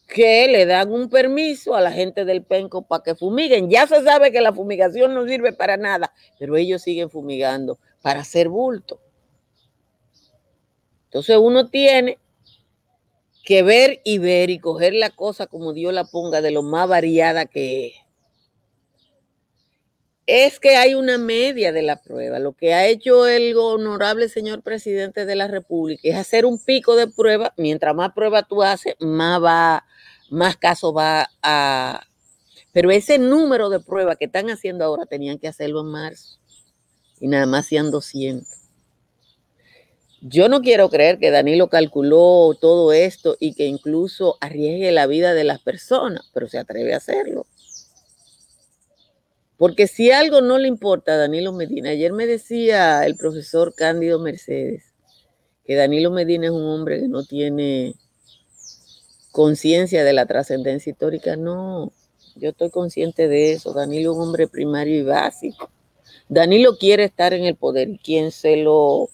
que 0.07 0.47
le 0.47 0.65
dan 0.65 0.91
un 0.91 1.09
permiso 1.09 1.75
a 1.75 1.81
la 1.81 1.91
gente 1.91 2.25
del 2.25 2.43
penco 2.43 2.83
para 2.83 3.03
que 3.03 3.15
fumiguen. 3.15 3.69
Ya 3.69 3.87
se 3.87 4.03
sabe 4.03 4.31
que 4.31 4.41
la 4.41 4.53
fumigación 4.53 5.13
no 5.13 5.27
sirve 5.27 5.53
para 5.53 5.77
nada, 5.77 6.13
pero 6.37 6.55
ellos 6.55 6.81
siguen 6.81 7.09
fumigando 7.09 7.79
para 8.01 8.21
hacer 8.21 8.49
bulto. 8.49 9.01
Entonces 11.05 11.37
uno 11.37 11.69
tiene 11.69 12.19
que 13.43 13.63
ver 13.63 14.01
y 14.03 14.17
ver 14.17 14.49
y 14.49 14.59
coger 14.59 14.93
la 14.93 15.11
cosa 15.11 15.47
como 15.47 15.73
Dios 15.73 15.93
la 15.93 16.05
ponga 16.05 16.41
de 16.41 16.51
lo 16.51 16.63
más 16.63 16.89
variada 16.89 17.45
que 17.45 17.87
es. 17.87 17.93
es 20.27 20.59
que 20.59 20.75
hay 20.75 20.95
una 20.95 21.17
media 21.17 21.71
de 21.71 21.83
la 21.83 22.01
prueba. 22.01 22.39
Lo 22.39 22.53
que 22.53 22.73
ha 22.73 22.87
hecho 22.87 23.27
el 23.27 23.55
honorable 23.55 24.27
señor 24.29 24.63
presidente 24.63 25.25
de 25.25 25.35
la 25.35 25.47
República 25.47 26.01
es 26.03 26.15
hacer 26.15 26.45
un 26.45 26.57
pico 26.63 26.95
de 26.95 27.07
prueba. 27.07 27.53
Mientras 27.57 27.95
más 27.95 28.13
prueba 28.13 28.43
tú 28.43 28.63
haces, 28.63 28.95
más 28.99 29.41
va, 29.41 29.85
más 30.35 30.57
caso 30.57 30.93
va 30.93 31.29
a. 31.41 32.05
Pero 32.71 32.91
ese 32.91 33.17
número 33.17 33.69
de 33.69 33.79
pruebas 33.79 34.17
que 34.17 34.25
están 34.25 34.49
haciendo 34.49 34.83
ahora 34.83 35.05
tenían 35.05 35.39
que 35.39 35.47
hacerlo 35.47 35.81
en 35.81 35.87
marzo. 35.87 36.37
Y 37.19 37.27
nada 37.27 37.45
más 37.45 37.67
sean 37.67 37.91
200. 37.91 38.47
Yo 40.21 40.49
no 40.49 40.61
quiero 40.61 40.89
creer 40.89 41.19
que 41.19 41.31
Danilo 41.31 41.69
calculó 41.69 42.57
todo 42.59 42.91
esto 42.91 43.37
y 43.39 43.53
que 43.53 43.67
incluso 43.67 44.37
arriesgue 44.41 44.91
la 44.91 45.07
vida 45.07 45.33
de 45.33 45.43
las 45.43 45.61
personas, 45.61 46.29
pero 46.33 46.47
se 46.49 46.57
atreve 46.57 46.93
a 46.93 46.97
hacerlo. 46.97 47.45
Porque 49.57 49.87
si 49.87 50.11
algo 50.11 50.41
no 50.41 50.57
le 50.57 50.67
importa 50.67 51.13
a 51.13 51.17
Danilo 51.17 51.53
Medina, 51.53 51.91
ayer 51.91 52.11
me 52.11 52.25
decía 52.25 53.05
el 53.05 53.15
profesor 53.15 53.73
Cándido 53.73 54.19
Mercedes 54.19 54.95
que 55.65 55.75
Danilo 55.75 56.11
Medina 56.11 56.45
es 56.45 56.51
un 56.51 56.63
hombre 56.63 57.01
que 57.01 57.07
no 57.07 57.23
tiene 57.23 57.95
conciencia 59.35 60.05
de 60.05 60.13
la 60.13 60.25
trascendencia 60.25 60.91
histórica. 60.91 61.35
No, 61.35 61.91
yo 62.35 62.49
estoy 62.49 62.69
consciente 62.69 63.27
de 63.27 63.51
eso. 63.51 63.73
Danilo 63.73 64.11
es 64.11 64.17
un 64.17 64.23
hombre 64.23 64.47
primario 64.47 64.95
y 64.95 65.03
básico. 65.03 65.69
Danilo 66.29 66.77
quiere 66.77 67.03
estar 67.03 67.33
en 67.33 67.43
el 67.43 67.55
poder 67.55 67.89
y 67.89 67.97
quien 67.99 68.31
se 68.31 68.55
lo, 68.55 69.09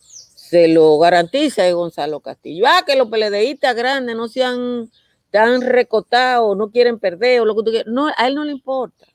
se 0.00 0.68
lo 0.68 0.98
garantiza 0.98 1.66
es 1.66 1.74
Gonzalo 1.74 2.20
Castillo. 2.20 2.64
Ah, 2.68 2.84
que 2.86 2.94
los 2.94 3.08
peledeístas 3.08 3.74
grandes 3.74 4.14
no 4.14 4.28
sean 4.28 4.90
tan 5.30 5.60
recotados, 5.60 6.56
no 6.56 6.70
quieren 6.70 7.00
perder 7.00 7.40
o 7.40 7.44
lo 7.44 7.56
que 7.56 7.62
tú 7.64 7.70
quieras. 7.72 7.92
No, 7.92 8.06
a 8.16 8.28
él 8.28 8.36
no 8.36 8.44
le 8.44 8.52
importa 8.52 9.06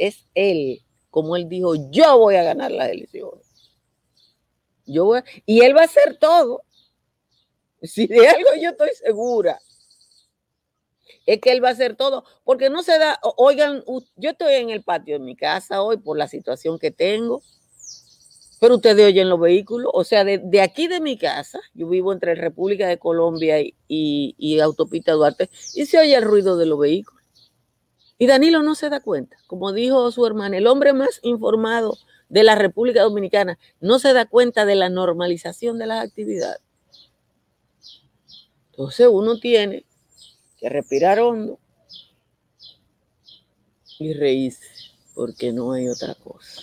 es 0.00 0.26
él, 0.34 0.82
como 1.10 1.36
él 1.36 1.48
dijo, 1.48 1.74
yo 1.90 2.18
voy 2.18 2.36
a 2.36 2.42
ganar 2.42 2.70
las 2.70 2.88
elecciones. 2.88 3.46
Yo 4.86 5.04
voy 5.04 5.22
y 5.46 5.60
él 5.60 5.76
va 5.76 5.82
a 5.82 5.84
hacer 5.84 6.16
todo. 6.18 6.62
Si 7.82 8.06
de 8.06 8.26
algo 8.26 8.50
yo 8.60 8.70
estoy 8.70 8.90
segura, 8.94 9.60
es 11.26 11.40
que 11.40 11.52
él 11.52 11.62
va 11.62 11.68
a 11.68 11.72
hacer 11.72 11.96
todo, 11.96 12.24
porque 12.44 12.70
no 12.70 12.82
se 12.82 12.98
da, 12.98 13.18
oigan, 13.36 13.84
yo 14.16 14.30
estoy 14.30 14.54
en 14.54 14.70
el 14.70 14.82
patio 14.82 15.18
de 15.18 15.24
mi 15.24 15.36
casa 15.36 15.82
hoy 15.82 15.96
por 15.98 16.16
la 16.16 16.28
situación 16.28 16.78
que 16.78 16.90
tengo, 16.90 17.42
pero 18.60 18.76
ustedes 18.76 19.06
oyen 19.06 19.28
los 19.28 19.40
vehículos, 19.40 19.90
o 19.94 20.04
sea, 20.04 20.24
de, 20.24 20.60
aquí 20.60 20.86
de 20.86 21.00
mi 21.00 21.16
casa, 21.16 21.60
yo 21.72 21.88
vivo 21.88 22.12
entre 22.12 22.34
República 22.34 22.86
de 22.86 22.98
Colombia 22.98 23.60
y, 23.60 23.74
y 23.86 24.60
Autopista 24.60 25.12
Duarte, 25.12 25.48
y 25.74 25.86
se 25.86 25.98
oye 25.98 26.14
el 26.14 26.24
ruido 26.24 26.56
de 26.58 26.66
los 26.66 26.78
vehículos. 26.78 27.20
Y 28.18 28.26
Danilo 28.26 28.62
no 28.62 28.74
se 28.74 28.90
da 28.90 29.00
cuenta, 29.00 29.38
como 29.46 29.72
dijo 29.72 30.10
su 30.10 30.26
hermana, 30.26 30.58
el 30.58 30.66
hombre 30.66 30.92
más 30.92 31.20
informado 31.22 31.96
de 32.28 32.44
la 32.44 32.54
República 32.54 33.02
Dominicana 33.02 33.58
no 33.80 33.98
se 33.98 34.12
da 34.12 34.26
cuenta 34.26 34.66
de 34.66 34.74
la 34.74 34.90
normalización 34.90 35.78
de 35.78 35.86
las 35.86 36.04
actividades. 36.04 36.60
Entonces 38.70 39.08
uno 39.10 39.38
tiene 39.38 39.84
que 40.60 40.68
respirar 40.68 41.20
hondo 41.20 41.58
y 43.98 44.14
reírse, 44.14 44.66
porque 45.14 45.52
no 45.52 45.72
hay 45.72 45.88
otra 45.88 46.14
cosa. 46.14 46.62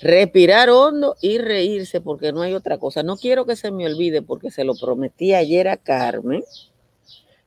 Respirar 0.00 0.70
hondo 0.70 1.16
y 1.20 1.38
reírse, 1.38 2.00
porque 2.00 2.32
no 2.32 2.42
hay 2.42 2.54
otra 2.54 2.78
cosa. 2.78 3.02
No 3.02 3.16
quiero 3.16 3.46
que 3.46 3.56
se 3.56 3.70
me 3.70 3.86
olvide, 3.86 4.22
porque 4.22 4.50
se 4.50 4.64
lo 4.64 4.74
prometí 4.74 5.34
ayer 5.34 5.68
a 5.68 5.76
Carmen 5.76 6.42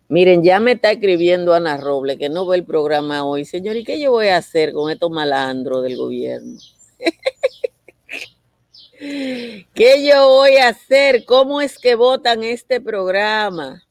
Miren, 0.07 0.43
ya 0.43 0.59
me 0.59 0.73
está 0.73 0.91
escribiendo 0.91 1.55
Ana 1.55 1.77
Roble, 1.77 2.17
que 2.17 2.29
no 2.29 2.45
ve 2.45 2.57
el 2.57 2.63
programa 2.63 3.25
hoy. 3.25 3.43
Señor, 3.43 3.75
¿y 3.75 3.83
qué 3.83 3.99
yo 3.99 4.11
voy 4.11 4.27
a 4.27 4.37
hacer 4.37 4.71
con 4.71 4.91
estos 4.91 5.09
malandros 5.09 5.81
del 5.81 5.97
gobierno? 5.97 6.59
¿Qué 9.73 10.07
yo 10.07 10.29
voy 10.29 10.57
a 10.57 10.69
hacer? 10.69 11.25
¿Cómo 11.25 11.59
es 11.59 11.79
que 11.79 11.95
votan 11.95 12.43
este 12.43 12.79
programa? 12.79 13.83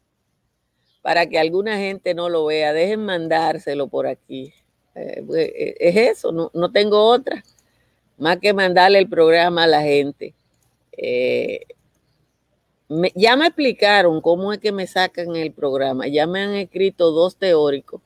Para 1.05 1.27
que 1.27 1.39
alguna 1.39 1.77
gente 1.77 2.15
no 2.15 2.31
lo 2.31 2.47
vea. 2.47 2.73
Dejen 2.73 3.05
mandárselo 3.05 3.89
por 3.89 4.07
aquí. 4.07 4.55
Eh, 4.95 5.23
pues, 5.27 5.49
eh, 5.55 5.77
es 5.79 5.97
eso, 5.97 6.33
no, 6.33 6.51
no, 6.55 6.73
tengo 6.73 6.99
otra. 6.99 7.45
Más 8.17 8.39
que 8.39 8.55
mandarle 8.55 9.01
el 9.01 9.09
programa 9.11 9.65
a 9.65 9.67
la 9.67 9.83
gente. 9.83 10.33
Eh, 10.97 11.61
ya 13.15 13.37
me 13.37 13.49
explicaron 13.49 14.23
cómo 14.23 14.51
es 14.55 14.61
que 14.61 14.73
me 14.73 14.87
sacan 14.87 15.37
el 15.37 15.53
programa. 15.53 16.07
Ya 16.07 16.27
me 16.27 16.41
han 16.41 16.55
escrito 16.55 17.11
dos 17.11 17.37
teóricos 17.37 18.01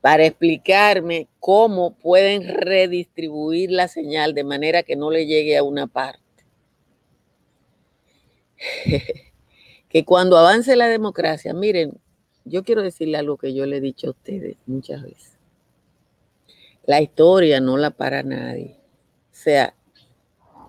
para 0.00 0.26
explicarme 0.26 1.26
cómo 1.40 1.96
pueden 1.96 2.46
redistribuir 2.46 3.72
la 3.72 3.88
señal 3.88 4.32
de 4.32 4.44
manera 4.44 4.84
que 4.84 4.94
no 4.94 5.10
le 5.10 5.26
llegue 5.26 5.56
a 5.56 5.64
una 5.64 5.88
parte. 5.88 6.22
que 9.88 10.04
cuando 10.04 10.36
avance 10.36 10.76
la 10.76 10.86
democracia, 10.86 11.54
miren, 11.54 11.98
yo 12.44 12.64
quiero 12.64 12.82
decirle 12.82 13.18
algo 13.18 13.36
que 13.36 13.54
yo 13.54 13.66
le 13.66 13.78
he 13.78 13.80
dicho 13.80 14.08
a 14.08 14.10
ustedes 14.10 14.56
muchas 14.66 15.02
veces. 15.02 15.38
La 16.84 17.00
historia 17.00 17.60
no 17.60 17.76
la 17.76 17.90
para 17.90 18.22
nadie. 18.22 18.78
O 19.30 19.34
sea, 19.34 19.74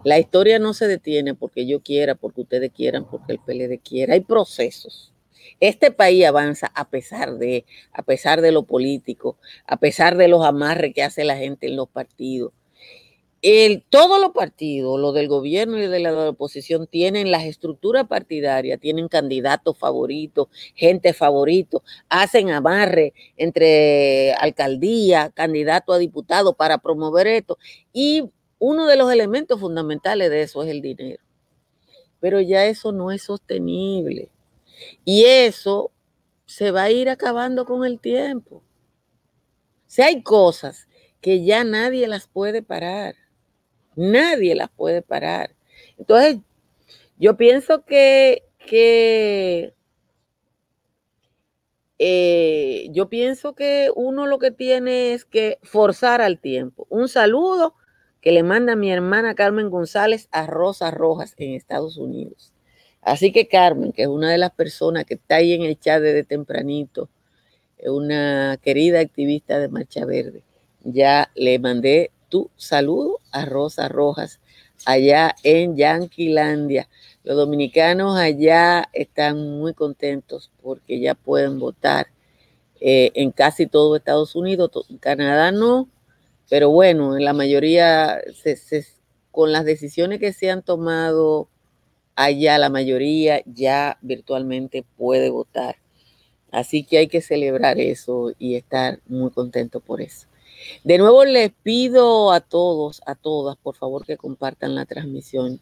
la 0.04 0.20
historia 0.20 0.60
no 0.60 0.74
se 0.74 0.88
detiene 0.88 1.36
porque 1.36 1.66
yo 1.66 1.82
quiera, 1.82 2.16
porque 2.16 2.42
ustedes 2.42 2.72
quieran, 2.72 3.06
porque 3.06 3.34
el 3.34 3.40
PLD 3.40 3.80
quiera. 3.80 4.14
Hay 4.14 4.22
procesos. 4.22 5.14
Este 5.60 5.92
país 5.92 6.26
avanza 6.26 6.72
a 6.74 6.90
pesar 6.90 7.38
de, 7.38 7.66
a 7.92 8.04
pesar 8.04 8.42
de 8.42 8.52
lo 8.52 8.64
político, 8.64 9.38
a 9.66 9.78
pesar 9.78 10.16
de 10.18 10.28
los 10.28 10.46
amarres 10.46 10.94
que 10.94 11.04
hace 11.04 11.24
la 11.24 11.38
gente 11.38 11.68
en 11.68 11.76
los 11.76 11.90
partidos. 11.90 12.54
El, 13.41 13.84
todos 13.89 14.19
los 14.19 14.31
partidos, 14.31 15.00
los 15.00 15.13
del 15.13 15.29
gobierno 15.29 15.77
y 15.77 15.88
de 15.88 16.00
la 16.00 16.29
oposición, 16.29 16.88
tienen 16.88 17.31
las 17.31 17.46
estructuras 17.46 18.08
partidarias, 18.08 18.79
tienen 18.79 19.08
candidatos 19.08 19.77
favoritos, 19.77 20.48
gente 20.75 21.13
favorito, 21.13 21.84
hacen 22.10 22.50
amarre 22.50 23.13
entre 23.38 24.34
alcaldía, 24.34 25.31
candidato 25.34 25.93
a 25.93 25.98
diputado 25.98 26.53
para 26.53 26.79
promover 26.79 27.27
esto. 27.27 27.58
Y 27.93 28.29
uno 28.60 28.88
de 28.88 28.98
los 28.98 29.12
elementos 29.12 29.60
fundamentales 29.60 30.29
de 30.29 30.41
eso 30.41 30.63
es 30.63 30.69
el 30.69 30.81
dinero. 30.81 31.24
Pero 32.19 32.41
ya 32.41 32.65
eso 32.65 32.91
no 32.91 33.12
es 33.12 33.24
sostenible. 33.24 34.29
Y 35.05 35.24
eso 35.25 35.91
se 36.46 36.72
va 36.72 36.84
a 36.84 36.91
ir 36.91 37.10
acabando 37.10 37.65
con 37.65 37.86
el 37.86 38.00
tiempo. 38.00 38.63
Si 39.88 40.01
hay 40.01 40.24
cosas 40.24 40.88
que 41.22 41.43
ya 41.43 41.63
nadie 41.63 42.08
las 42.08 42.27
puede 42.27 42.62
parar. 42.62 43.15
Nadie 43.96 44.55
las 44.55 44.69
puede 44.69 45.01
parar. 45.01 45.51
Entonces, 45.98 46.38
yo 47.17 47.36
pienso 47.38 47.84
que, 47.84 48.43
que 48.65 49.74
eh, 52.00 52.88
yo 52.91 53.10
pienso 53.10 53.53
que 53.53 53.91
uno 53.93 54.25
lo 54.25 54.39
que 54.39 54.51
tiene 54.51 55.13
es 55.13 55.25
que 55.25 55.60
forzar 55.63 56.22
al 56.22 56.39
tiempo. 56.39 56.88
Un 56.89 57.10
saludo 57.10 57.75
que 58.22 58.31
le 58.31 58.43
manda 58.43 58.75
mi 58.75 58.91
hermana 58.91 59.36
Carmen 59.36 59.69
González 59.69 60.29
a 60.31 60.48
Rosa 60.48 60.91
Rojas 60.91 61.34
en 61.38 61.53
Estados 61.53 61.98
Unidos. 61.98 62.53
Así 63.01 63.31
que 63.31 63.48
Carmen, 63.48 63.91
que 63.91 64.03
es 64.03 64.08
una 64.08 64.31
de 64.31 64.38
las 64.38 64.51
personas 64.51 65.05
que 65.05 65.15
está 65.15 65.38
ahí 65.38 65.53
en 65.53 65.63
el 65.63 65.79
chat 65.79 66.01
desde 66.01 66.24
tempranito, 66.24 67.10
una 67.86 68.58
querida 68.62 69.00
activista 69.00 69.60
de 69.60 69.69
Marcha 69.69 70.05
Verde, 70.05 70.43
ya 70.84 71.31
le 71.36 71.60
mandé 71.60 72.12
tu 72.29 72.50
saludo 72.55 73.19
a 73.31 73.45
Rosa 73.45 73.88
Rojas 73.89 74.39
allá 74.86 75.36
en 75.43 75.75
Yanquilandia. 75.75 76.88
Los 77.24 77.38
dominicanos 77.38 78.17
allá 78.17 78.89
están 78.93 79.59
muy 79.59 79.74
contentos 79.74 80.51
porque 80.62 81.00
ya 81.00 81.15
pueden 81.15 81.59
votar 81.59 82.07
eh, 82.79 83.12
en 83.15 83.31
casi 83.31 83.67
todo 83.67 83.95
Estados 83.95 84.36
Unidos. 84.36 84.71
Canadá 85.00 85.51
no, 85.51 85.89
pero 86.50 86.69
bueno, 86.69 87.17
en 87.17 87.25
la 87.25 87.33
mayoría, 87.33 88.21
con 89.31 89.51
las 89.51 89.65
decisiones 89.65 90.19
que 90.19 90.33
se 90.33 90.50
han 90.50 90.63
tomado 90.63 91.50
allá, 92.15 92.57
la 92.57 92.69
mayoría 92.69 93.41
ya 93.45 93.98
virtualmente 94.01 94.86
puede 94.98 95.29
votar. 95.29 95.77
Así 96.51 96.83
que 96.83 96.98
hay 96.98 97.07
que 97.07 97.21
celebrar 97.21 97.79
eso 97.79 98.33
y 98.39 98.55
estar 98.55 99.00
muy 99.07 99.29
contento 99.29 99.81
por 99.81 100.01
eso. 100.01 100.28
De 100.84 100.98
nuevo 100.98 101.25
les 101.25 101.51
pido 101.63 102.32
a 102.32 102.42
todos, 102.42 103.01
a 103.06 103.16
todas, 103.16 103.58
por 103.58 103.75
favor 103.75 104.06
que 104.06 104.18
compartan 104.18 104.75
la 104.75 104.86
transmisión. 104.86 105.60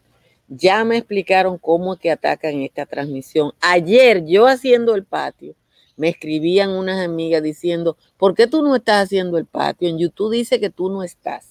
Ya 0.48 0.84
me 0.84 0.96
explicaron 0.96 1.58
cómo 1.58 1.94
es 1.94 2.00
que 2.00 2.10
atacan 2.10 2.62
esta 2.62 2.86
transmisión. 2.86 3.52
Ayer 3.60 4.24
yo 4.24 4.46
haciendo 4.46 4.94
el 4.94 5.04
patio, 5.04 5.54
me 5.96 6.08
escribían 6.08 6.70
unas 6.70 7.04
amigas 7.04 7.42
diciendo, 7.42 7.96
¿por 8.16 8.34
qué 8.34 8.46
tú 8.46 8.62
no 8.62 8.76
estás 8.76 9.04
haciendo 9.04 9.36
el 9.36 9.46
patio? 9.46 9.88
En 9.88 9.98
YouTube 9.98 10.32
dice 10.32 10.60
que 10.60 10.70
tú 10.70 10.88
no 10.88 11.02
estás. 11.02 11.46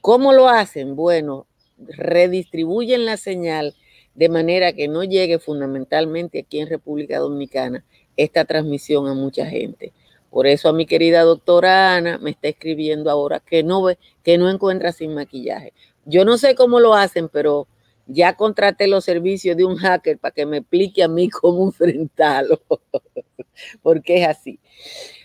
¿Cómo 0.00 0.32
lo 0.32 0.48
hacen? 0.48 0.96
Bueno, 0.96 1.46
redistribuyen 1.78 3.04
la 3.04 3.16
señal 3.16 3.74
de 4.14 4.28
manera 4.28 4.72
que 4.72 4.88
no 4.88 5.04
llegue 5.04 5.38
fundamentalmente 5.38 6.40
aquí 6.40 6.60
en 6.60 6.68
República 6.68 7.18
Dominicana 7.18 7.84
esta 8.16 8.44
transmisión 8.44 9.08
a 9.08 9.14
mucha 9.14 9.46
gente. 9.46 9.92
Por 10.32 10.46
eso 10.46 10.70
a 10.70 10.72
mi 10.72 10.86
querida 10.86 11.24
doctora 11.24 11.94
Ana 11.94 12.16
me 12.16 12.30
está 12.30 12.48
escribiendo 12.48 13.10
ahora 13.10 13.38
que 13.38 13.62
no 13.62 13.82
ve, 13.82 13.98
que 14.22 14.38
no 14.38 14.48
encuentra 14.48 14.90
sin 14.90 15.12
maquillaje. 15.12 15.74
Yo 16.06 16.24
no 16.24 16.38
sé 16.38 16.54
cómo 16.54 16.80
lo 16.80 16.94
hacen, 16.94 17.28
pero 17.28 17.68
ya 18.06 18.34
contraté 18.34 18.86
los 18.86 19.04
servicios 19.04 19.58
de 19.58 19.66
un 19.66 19.76
hacker 19.76 20.18
para 20.18 20.32
que 20.32 20.46
me 20.46 20.56
explique 20.56 21.02
a 21.02 21.08
mí 21.08 21.28
cómo 21.28 21.66
enfrentarlo, 21.66 22.62
porque 23.82 24.22
es 24.22 24.28
así. 24.28 24.58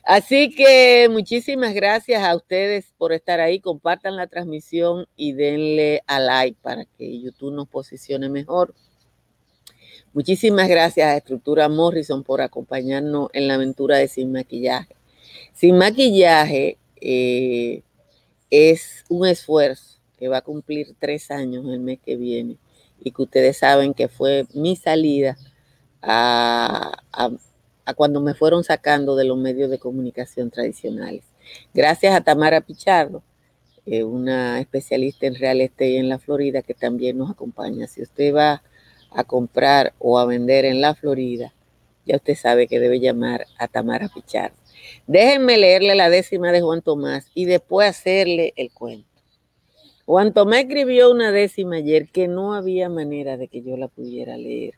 Así 0.04 0.54
que 0.54 1.08
muchísimas 1.10 1.74
gracias 1.74 2.22
a 2.22 2.36
ustedes 2.36 2.94
por 2.98 3.14
estar 3.14 3.40
ahí. 3.40 3.62
Compartan 3.62 4.18
la 4.18 4.28
transmisión 4.28 5.08
y 5.16 5.32
denle 5.32 6.02
a 6.06 6.20
like 6.20 6.60
para 6.62 6.84
que 6.84 7.22
YouTube 7.22 7.54
nos 7.54 7.70
posicione 7.70 8.28
mejor. 8.28 8.76
Muchísimas 10.18 10.68
gracias 10.68 11.06
a 11.08 11.16
Estructura 11.16 11.70
Morrison 11.70 12.24
por 12.24 12.42
acompañarnos 12.42 13.30
en 13.34 13.48
la 13.48 13.54
aventura 13.54 13.98
de 13.98 14.08
Sin 14.08 14.32
Maquillaje. 14.32 14.96
Sin 15.54 15.78
Maquillaje 15.78 16.80
eh, 17.00 17.84
es 18.50 19.06
un 19.10 19.28
esfuerzo 19.28 20.00
que 20.18 20.28
va 20.28 20.38
a 20.38 20.42
cumplir 20.42 20.96
tres 20.98 21.30
años 21.30 21.68
el 21.68 21.82
mes 21.82 22.00
que 22.04 22.16
viene 22.16 22.58
y 23.00 23.12
que 23.12 23.22
ustedes 23.22 23.58
saben 23.58 23.94
que 23.94 24.08
fue 24.08 24.48
mi 24.56 24.76
salida 24.76 25.38
a 26.02 27.00
a 27.86 27.94
cuando 27.94 28.20
me 28.20 28.34
fueron 28.34 28.64
sacando 28.64 29.16
de 29.16 29.24
los 29.24 29.38
medios 29.38 29.70
de 29.70 29.78
comunicación 29.78 30.50
tradicionales. 30.50 31.26
Gracias 31.76 32.16
a 32.16 32.22
Tamara 32.22 32.62
Pichardo, 32.62 33.22
eh, 33.86 34.04
una 34.04 34.60
especialista 34.60 35.28
en 35.28 35.36
real 35.36 35.62
estate 35.62 36.00
en 36.00 36.10
la 36.10 36.18
Florida 36.18 36.64
que 36.64 36.74
también 36.74 37.20
nos 37.20 37.30
acompaña. 37.30 37.86
Si 37.86 38.02
usted 38.02 38.34
va 38.34 38.64
a 39.18 39.24
comprar 39.24 39.94
o 39.98 40.20
a 40.20 40.26
vender 40.26 40.64
en 40.64 40.80
la 40.80 40.94
Florida, 40.94 41.52
ya 42.06 42.18
usted 42.18 42.36
sabe 42.36 42.68
que 42.68 42.80
debe 42.80 43.00
llamar 43.00 43.48
a 43.58 43.68
Tamara 43.68 44.10
Pichardo. 44.10 44.56
Déjenme 45.08 45.58
leerle 45.58 45.96
la 45.96 46.12
décima 46.12 46.52
de 46.52 46.62
Juan 46.62 46.84
Tomás 46.84 47.26
y 47.34 47.46
después 47.46 47.90
hacerle 47.90 48.54
el 48.56 48.72
cuento. 48.72 49.08
Juan 50.06 50.34
Tomás 50.34 50.60
escribió 50.60 51.10
una 51.10 51.32
décima 51.32 51.78
ayer 51.78 52.10
que 52.10 52.28
no 52.28 52.54
había 52.54 52.90
manera 52.90 53.38
de 53.38 53.48
que 53.48 53.64
yo 53.64 53.76
la 53.76 53.88
pudiera 53.88 54.38
leer 54.38 54.76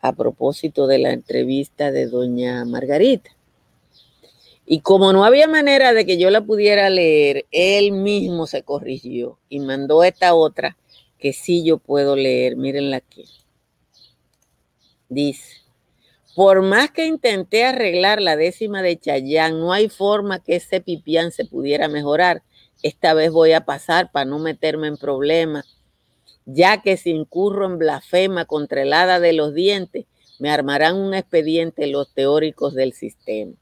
a 0.00 0.12
propósito 0.12 0.86
de 0.86 0.98
la 0.98 1.10
entrevista 1.10 1.90
de 1.90 2.06
doña 2.06 2.64
Margarita. 2.64 3.32
Y 4.66 4.82
como 4.82 5.12
no 5.12 5.24
había 5.24 5.48
manera 5.48 5.92
de 5.92 6.06
que 6.06 6.16
yo 6.16 6.30
la 6.30 6.42
pudiera 6.42 6.90
leer, 6.90 7.44
él 7.50 7.90
mismo 7.90 8.46
se 8.46 8.62
corrigió 8.62 9.36
y 9.48 9.58
mandó 9.58 10.04
esta 10.04 10.36
otra 10.36 10.76
que 11.18 11.32
sí 11.32 11.64
yo 11.64 11.78
puedo 11.78 12.14
leer. 12.14 12.56
Mírenla 12.56 12.98
aquí. 12.98 13.24
Dice, 15.10 15.60
por 16.34 16.62
más 16.62 16.90
que 16.90 17.04
intenté 17.04 17.66
arreglar 17.66 18.22
la 18.22 18.36
décima 18.36 18.80
de 18.80 18.98
Chayán, 18.98 19.60
no 19.60 19.74
hay 19.74 19.90
forma 19.90 20.42
que 20.42 20.56
ese 20.56 20.80
pipián 20.80 21.32
se 21.32 21.44
pudiera 21.44 21.88
mejorar. 21.88 22.42
Esta 22.82 23.12
vez 23.12 23.30
voy 23.30 23.52
a 23.52 23.66
pasar 23.66 24.10
para 24.10 24.24
no 24.24 24.38
meterme 24.38 24.86
en 24.86 24.96
problemas 24.96 25.76
ya 26.46 26.82
que 26.82 26.96
si 26.96 27.10
incurro 27.10 27.66
en 27.66 27.78
blasfema 27.78 28.44
contra 28.44 28.82
el 28.82 28.92
hada 28.92 29.20
de 29.20 29.32
los 29.32 29.54
dientes, 29.54 30.06
me 30.38 30.50
armarán 30.50 30.96
un 30.96 31.14
expediente 31.14 31.86
los 31.86 32.12
teóricos 32.12 32.74
del 32.74 32.92
sistema. 32.92 33.52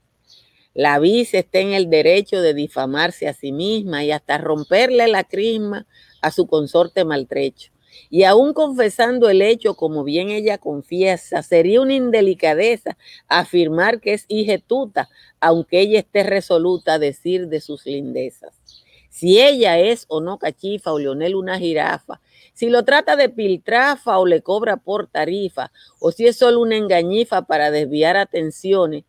La 0.74 0.98
vice 1.00 1.38
está 1.38 1.58
en 1.58 1.72
el 1.72 1.90
derecho 1.90 2.40
de 2.40 2.54
difamarse 2.54 3.26
a 3.26 3.34
sí 3.34 3.52
misma 3.52 4.04
y 4.04 4.12
hasta 4.12 4.38
romperle 4.38 5.08
la 5.08 5.24
crisma 5.24 5.86
a 6.22 6.30
su 6.30 6.46
consorte 6.46 7.04
maltrecho. 7.04 7.72
Y 8.10 8.24
aún 8.24 8.52
confesando 8.52 9.28
el 9.28 9.42
hecho, 9.42 9.74
como 9.74 10.04
bien 10.04 10.30
ella 10.30 10.58
confiesa, 10.58 11.42
sería 11.42 11.80
una 11.80 11.94
indelicadeza 11.94 12.96
afirmar 13.28 14.00
que 14.00 14.14
es 14.14 14.24
hijetuta, 14.28 15.08
aunque 15.40 15.80
ella 15.80 16.00
esté 16.00 16.22
resoluta 16.22 16.94
a 16.94 16.98
decir 16.98 17.48
de 17.48 17.60
sus 17.60 17.86
lindezas. 17.86 18.60
Si 19.10 19.40
ella 19.40 19.78
es 19.78 20.04
o 20.08 20.20
no 20.20 20.38
cachifa 20.38 20.92
o 20.92 20.98
Leonel 20.98 21.34
una 21.34 21.58
jirafa, 21.58 22.20
si 22.54 22.70
lo 22.70 22.84
trata 22.84 23.16
de 23.16 23.28
piltrafa 23.28 24.18
o 24.18 24.26
le 24.26 24.42
cobra 24.42 24.76
por 24.76 25.06
tarifa, 25.06 25.70
o 26.00 26.12
si 26.12 26.26
es 26.26 26.36
solo 26.36 26.60
una 26.60 26.76
engañifa 26.76 27.42
para 27.42 27.70
desviar 27.70 28.16
atenciones, 28.16 29.04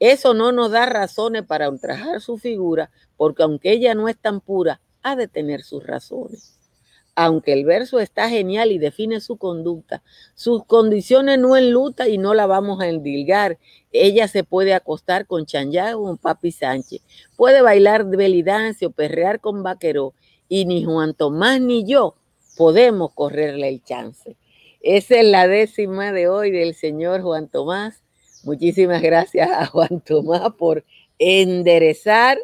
eso 0.00 0.34
no 0.34 0.52
nos 0.52 0.70
da 0.70 0.86
razones 0.86 1.44
para 1.44 1.68
ultrajar 1.68 2.20
su 2.20 2.36
figura, 2.36 2.90
porque 3.16 3.42
aunque 3.42 3.72
ella 3.72 3.94
no 3.94 4.08
es 4.08 4.16
tan 4.16 4.40
pura, 4.40 4.80
ha 5.02 5.16
de 5.16 5.28
tener 5.28 5.62
sus 5.62 5.86
razones. 5.86 6.58
Aunque 7.16 7.52
el 7.52 7.64
verso 7.64 8.00
está 8.00 8.28
genial 8.28 8.72
y 8.72 8.78
define 8.78 9.20
su 9.20 9.36
conducta, 9.36 10.02
sus 10.34 10.64
condiciones 10.64 11.38
no 11.38 11.56
enluta 11.56 12.08
y 12.08 12.18
no 12.18 12.34
la 12.34 12.46
vamos 12.46 12.80
a 12.80 12.88
endilgar. 12.88 13.58
Ella 13.92 14.26
se 14.26 14.42
puede 14.42 14.74
acostar 14.74 15.26
con 15.26 15.46
Chanyá 15.46 15.96
o 15.96 16.04
con 16.04 16.18
Papi 16.18 16.50
Sánchez, 16.50 17.02
puede 17.36 17.62
bailar 17.62 18.04
belidancia 18.04 18.88
o 18.88 18.90
perrear 18.90 19.40
con 19.40 19.62
Vaqueró, 19.62 20.14
y 20.48 20.64
ni 20.64 20.84
Juan 20.84 21.14
Tomás 21.14 21.60
ni 21.60 21.84
yo 21.84 22.16
podemos 22.56 23.12
correrle 23.12 23.68
el 23.68 23.82
chance. 23.82 24.36
Esa 24.80 25.20
es 25.20 25.26
la 25.26 25.48
décima 25.48 26.12
de 26.12 26.28
hoy 26.28 26.50
del 26.50 26.74
señor 26.74 27.22
Juan 27.22 27.48
Tomás. 27.48 28.02
Muchísimas 28.42 29.00
gracias 29.02 29.50
a 29.50 29.66
Juan 29.66 30.00
Tomás 30.04 30.52
por 30.58 30.84
enderezar 31.18 32.38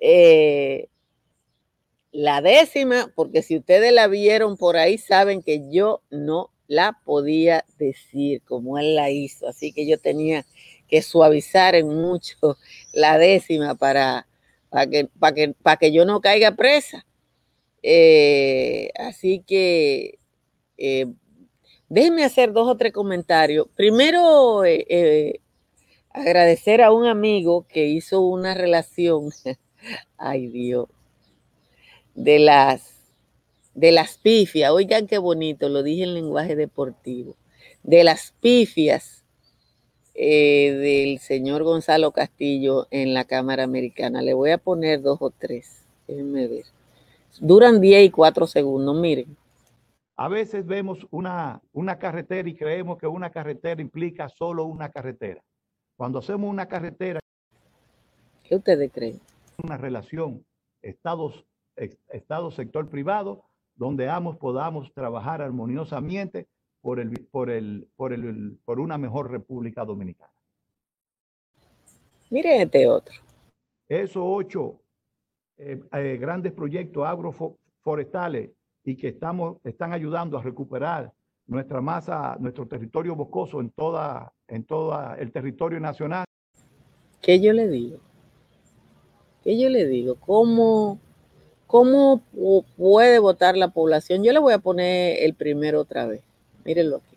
eh, 0.00 0.88
la 2.12 2.40
décima, 2.40 3.12
porque 3.14 3.42
si 3.42 3.56
ustedes 3.56 3.92
la 3.92 4.08
vieron 4.08 4.56
por 4.56 4.76
ahí, 4.76 4.98
saben 4.98 5.42
que 5.42 5.70
yo 5.70 6.02
no 6.10 6.50
la 6.66 6.98
podía 7.04 7.64
decir 7.78 8.42
como 8.42 8.78
él 8.78 8.94
la 8.94 9.10
hizo. 9.10 9.48
Así 9.48 9.72
que 9.72 9.86
yo 9.86 9.98
tenía 9.98 10.46
que 10.88 11.02
suavizar 11.02 11.74
en 11.74 11.88
mucho 11.88 12.58
la 12.92 13.18
décima 13.18 13.74
para, 13.74 14.26
para, 14.68 14.86
que, 14.88 15.08
para, 15.18 15.34
que, 15.34 15.54
para 15.62 15.76
que 15.76 15.92
yo 15.92 16.04
no 16.04 16.20
caiga 16.20 16.52
presa. 16.52 17.06
Eh, 17.82 18.90
así 18.96 19.42
que 19.46 20.18
eh, 20.76 21.06
déjenme 21.88 22.24
hacer 22.24 22.52
dos 22.52 22.68
o 22.68 22.76
tres 22.76 22.92
comentarios. 22.92 23.66
Primero, 23.74 24.64
eh, 24.64 25.40
agradecer 26.10 26.82
a 26.82 26.92
un 26.92 27.06
amigo 27.06 27.66
que 27.68 27.86
hizo 27.86 28.20
una 28.20 28.54
relación, 28.54 29.30
ay 30.18 30.48
Dios, 30.48 30.88
de 32.14 32.38
las 32.38 32.96
de 33.74 33.92
las 33.92 34.18
pifias, 34.18 34.70
oigan 34.72 35.06
qué 35.06 35.18
bonito, 35.18 35.68
lo 35.68 35.82
dije 35.82 36.02
en 36.02 36.14
lenguaje 36.14 36.56
deportivo, 36.56 37.36
de 37.82 38.04
las 38.04 38.32
pifias 38.40 39.20
del 40.14 41.18
señor 41.18 41.62
Gonzalo 41.62 42.12
Castillo 42.12 42.86
en 42.90 43.14
la 43.14 43.24
Cámara 43.24 43.62
Americana. 43.62 44.20
Le 44.22 44.34
voy 44.34 44.50
a 44.50 44.58
poner 44.58 45.00
dos 45.00 45.18
o 45.20 45.30
tres, 45.30 45.84
déjenme 46.06 46.46
ver. 46.46 46.64
Duran 47.38 47.80
10 47.80 48.06
y 48.06 48.10
4 48.10 48.46
segundos, 48.46 48.96
miren. 49.00 49.36
A 50.16 50.28
veces 50.28 50.66
vemos 50.66 51.06
una, 51.10 51.62
una 51.72 51.98
carretera 51.98 52.48
y 52.48 52.54
creemos 52.54 52.98
que 52.98 53.06
una 53.06 53.30
carretera 53.30 53.80
implica 53.80 54.28
solo 54.28 54.64
una 54.64 54.90
carretera. 54.90 55.40
Cuando 55.96 56.18
hacemos 56.18 56.50
una 56.50 56.66
carretera... 56.66 57.20
¿Qué 58.42 58.56
ustedes 58.56 58.90
creen? 58.92 59.20
Una 59.62 59.78
relación 59.78 60.44
Estados, 60.82 61.44
Estado 62.10 62.50
sector 62.50 62.88
privado, 62.88 63.44
donde 63.74 64.08
ambos 64.08 64.36
podamos 64.36 64.92
trabajar 64.92 65.40
armoniosamente 65.40 66.46
por, 66.80 67.00
el, 67.00 67.10
por, 67.30 67.50
el, 67.50 67.88
por, 67.96 68.12
el, 68.12 68.58
por 68.64 68.80
una 68.80 68.98
mejor 68.98 69.30
República 69.30 69.84
Dominicana. 69.84 70.32
Miren 72.30 72.62
este 72.62 72.86
otro. 72.86 73.14
Esos 73.88 74.22
ocho 74.24 74.80
eh, 75.56 75.82
eh, 75.92 76.16
grandes 76.20 76.52
proyectos 76.52 77.04
agroforestales 77.06 78.50
y 78.84 78.96
que 78.96 79.08
estamos, 79.08 79.58
están 79.64 79.92
ayudando 79.92 80.38
a 80.38 80.42
recuperar 80.42 81.12
nuestra 81.46 81.80
masa, 81.80 82.36
nuestro 82.38 82.66
territorio 82.66 83.16
boscoso 83.16 83.60
en 83.60 83.70
toda, 83.70 84.32
en 84.46 84.64
todo 84.64 85.14
el 85.16 85.32
territorio 85.32 85.80
nacional. 85.80 86.24
¿Qué 87.20 87.40
yo 87.40 87.52
le 87.52 87.68
digo? 87.68 87.98
¿Qué 89.42 89.58
yo 89.60 89.68
le 89.68 89.86
digo? 89.86 90.14
¿Cómo, 90.14 91.00
cómo 91.70 92.20
puede 92.76 93.20
votar 93.20 93.56
la 93.56 93.68
población? 93.68 94.24
Yo 94.24 94.32
le 94.32 94.40
voy 94.40 94.52
a 94.52 94.58
poner 94.58 95.22
el 95.22 95.34
primero 95.34 95.80
otra 95.80 96.04
vez. 96.04 96.20
Mírenlo 96.64 96.96
aquí. 96.96 97.16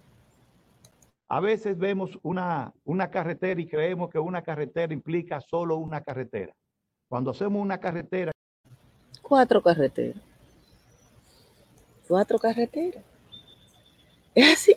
A 1.28 1.40
veces 1.40 1.76
vemos 1.76 2.20
una, 2.22 2.72
una 2.86 3.10
carretera 3.10 3.60
y 3.60 3.66
creemos 3.66 4.12
que 4.12 4.20
una 4.20 4.44
carretera 4.44 4.94
implica 4.94 5.42
solo 5.42 5.78
una 5.78 6.02
carretera. 6.02 6.54
Cuando 7.10 7.32
hacemos 7.32 7.60
una 7.64 7.80
carretera... 7.80 8.32
Cuatro 9.24 9.60
carreteras. 9.64 10.22
Cuatro 12.08 12.38
carreteras. 12.38 13.04
Es 14.36 14.54
así. 14.54 14.73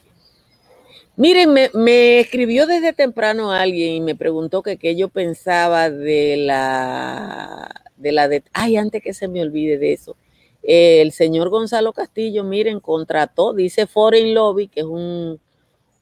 Miren, 1.16 1.52
me, 1.52 2.20
escribió 2.20 2.66
desde 2.66 2.92
temprano 2.92 3.50
alguien 3.50 3.94
y 3.94 4.00
me 4.00 4.14
preguntó 4.14 4.62
que 4.62 4.76
qué 4.76 4.96
yo 4.96 5.08
pensaba 5.08 5.88
de 5.90 6.36
la 6.36 7.70
de 7.96 8.42
ay, 8.52 8.76
antes 8.76 9.02
que 9.02 9.14
se 9.14 9.28
me 9.28 9.40
olvide 9.42 9.78
de 9.78 9.92
eso. 9.94 10.16
El 10.62 11.12
señor 11.12 11.48
Gonzalo 11.48 11.92
Castillo, 11.92 12.44
miren, 12.44 12.80
contrató, 12.80 13.54
dice 13.54 13.86
Foreign 13.86 14.34
Lobby, 14.34 14.68
que 14.68 14.80
es 14.80 14.86
un, 14.86 15.40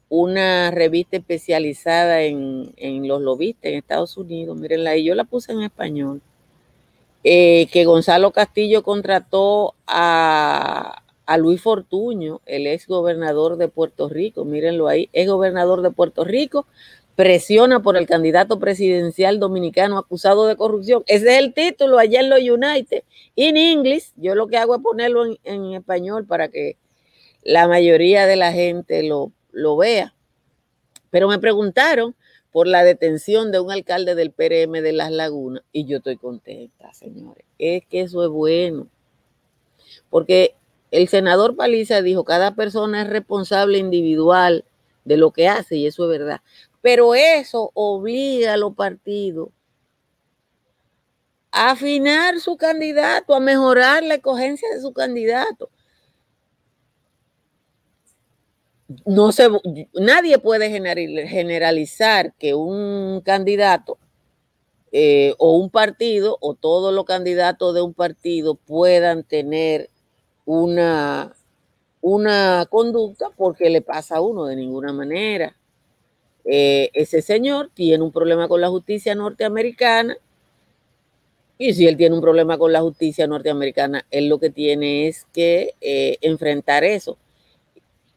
una 0.09 0.71
revista 0.71 1.17
especializada 1.17 2.23
en, 2.23 2.73
los 3.07 3.21
lobistas 3.21 3.71
en 3.71 3.77
Estados 3.77 4.17
Unidos, 4.17 4.57
mírenla 4.57 4.91
ahí, 4.91 5.05
yo 5.05 5.15
la 5.15 5.23
puse 5.23 5.51
en 5.51 5.61
español, 5.61 6.21
eh, 7.23 7.67
que 7.71 7.85
Gonzalo 7.85 8.31
Castillo 8.31 8.83
contrató 8.83 9.75
a, 9.87 11.03
a 11.25 11.37
Luis 11.37 11.61
Fortuño, 11.61 12.41
el 12.45 12.67
ex 12.67 12.87
gobernador 12.87 13.57
de 13.57 13.67
Puerto 13.67 14.09
Rico, 14.09 14.45
mírenlo 14.45 14.87
ahí, 14.87 15.09
ex 15.13 15.29
gobernador 15.29 15.81
de 15.81 15.91
Puerto 15.91 16.23
Rico, 16.23 16.67
presiona 17.15 17.81
por 17.81 17.97
el 17.97 18.07
candidato 18.07 18.59
presidencial 18.59 19.39
dominicano 19.39 19.97
acusado 19.97 20.47
de 20.47 20.55
corrupción. 20.55 21.03
Ese 21.07 21.33
es 21.33 21.39
el 21.39 21.53
título 21.53 21.97
allá 21.97 22.19
en 22.19 22.29
los 22.29 22.39
United. 22.39 23.03
En 23.35 23.57
inglés, 23.57 24.13
yo 24.17 24.35
lo 24.35 24.47
que 24.47 24.57
hago 24.57 24.75
es 24.75 24.81
ponerlo 24.81 25.25
en, 25.25 25.73
español 25.73 26.25
para 26.25 26.49
que 26.49 26.77
la 27.43 27.67
mayoría 27.67 28.25
de 28.25 28.35
la 28.35 28.51
gente 28.51 29.03
lo, 29.03 29.31
lo 29.51 29.77
vea. 29.77 30.13
Pero 31.09 31.27
me 31.29 31.39
preguntaron 31.39 32.15
por 32.51 32.67
la 32.67 32.83
detención 32.83 33.51
de 33.51 33.59
un 33.59 33.71
alcalde 33.71 34.15
del 34.15 34.31
PRM 34.31 34.81
de 34.81 34.93
Las 34.93 35.11
Lagunas 35.11 35.63
y 35.71 35.85
yo 35.85 35.97
estoy 35.97 36.17
contenta, 36.17 36.93
señores. 36.93 37.45
Es 37.57 37.85
que 37.85 38.01
eso 38.01 38.23
es 38.23 38.29
bueno. 38.29 38.87
Porque 40.09 40.55
el 40.91 41.07
senador 41.07 41.55
Paliza 41.55 42.01
dijo, 42.01 42.23
cada 42.23 42.55
persona 42.55 43.01
es 43.01 43.09
responsable 43.09 43.77
individual 43.77 44.65
de 45.03 45.17
lo 45.17 45.31
que 45.31 45.47
hace 45.47 45.77
y 45.77 45.87
eso 45.87 46.03
es 46.03 46.19
verdad. 46.19 46.41
Pero 46.81 47.15
eso 47.15 47.71
obliga 47.73 48.53
a 48.53 48.57
los 48.57 48.75
partidos 48.75 49.49
a 51.51 51.71
afinar 51.71 52.39
su 52.39 52.57
candidato, 52.57 53.33
a 53.33 53.39
mejorar 53.39 54.03
la 54.03 54.15
escogencia 54.15 54.67
de 54.73 54.81
su 54.81 54.91
candidato. 54.93 55.69
No 59.05 59.31
se, 59.31 59.49
nadie 59.93 60.37
puede 60.37 60.69
generalizar 60.69 62.33
que 62.35 62.53
un 62.53 63.21
candidato 63.21 63.97
eh, 64.91 65.33
o 65.39 65.57
un 65.57 65.69
partido 65.69 66.37
o 66.39 66.53
todos 66.53 66.93
los 66.93 67.05
candidatos 67.05 67.73
de 67.73 67.81
un 67.81 67.93
partido 67.93 68.55
puedan 68.55 69.23
tener 69.23 69.89
una, 70.45 71.33
una 72.01 72.65
conducta 72.69 73.29
porque 73.35 73.69
le 73.69 73.81
pasa 73.81 74.17
a 74.17 74.21
uno 74.21 74.45
de 74.45 74.55
ninguna 74.55 74.93
manera. 74.93 75.55
Eh, 76.45 76.89
ese 76.93 77.21
señor 77.21 77.71
tiene 77.73 78.03
un 78.03 78.11
problema 78.11 78.47
con 78.47 78.61
la 78.61 78.69
justicia 78.69 79.15
norteamericana 79.15 80.17
y 81.57 81.73
si 81.73 81.87
él 81.87 81.95
tiene 81.95 82.15
un 82.15 82.21
problema 82.21 82.57
con 82.57 82.73
la 82.73 82.81
justicia 82.81 83.27
norteamericana, 83.27 84.05
él 84.11 84.27
lo 84.27 84.39
que 84.39 84.49
tiene 84.49 85.07
es 85.07 85.25
que 85.33 85.73
eh, 85.79 86.17
enfrentar 86.21 86.83
eso. 86.83 87.17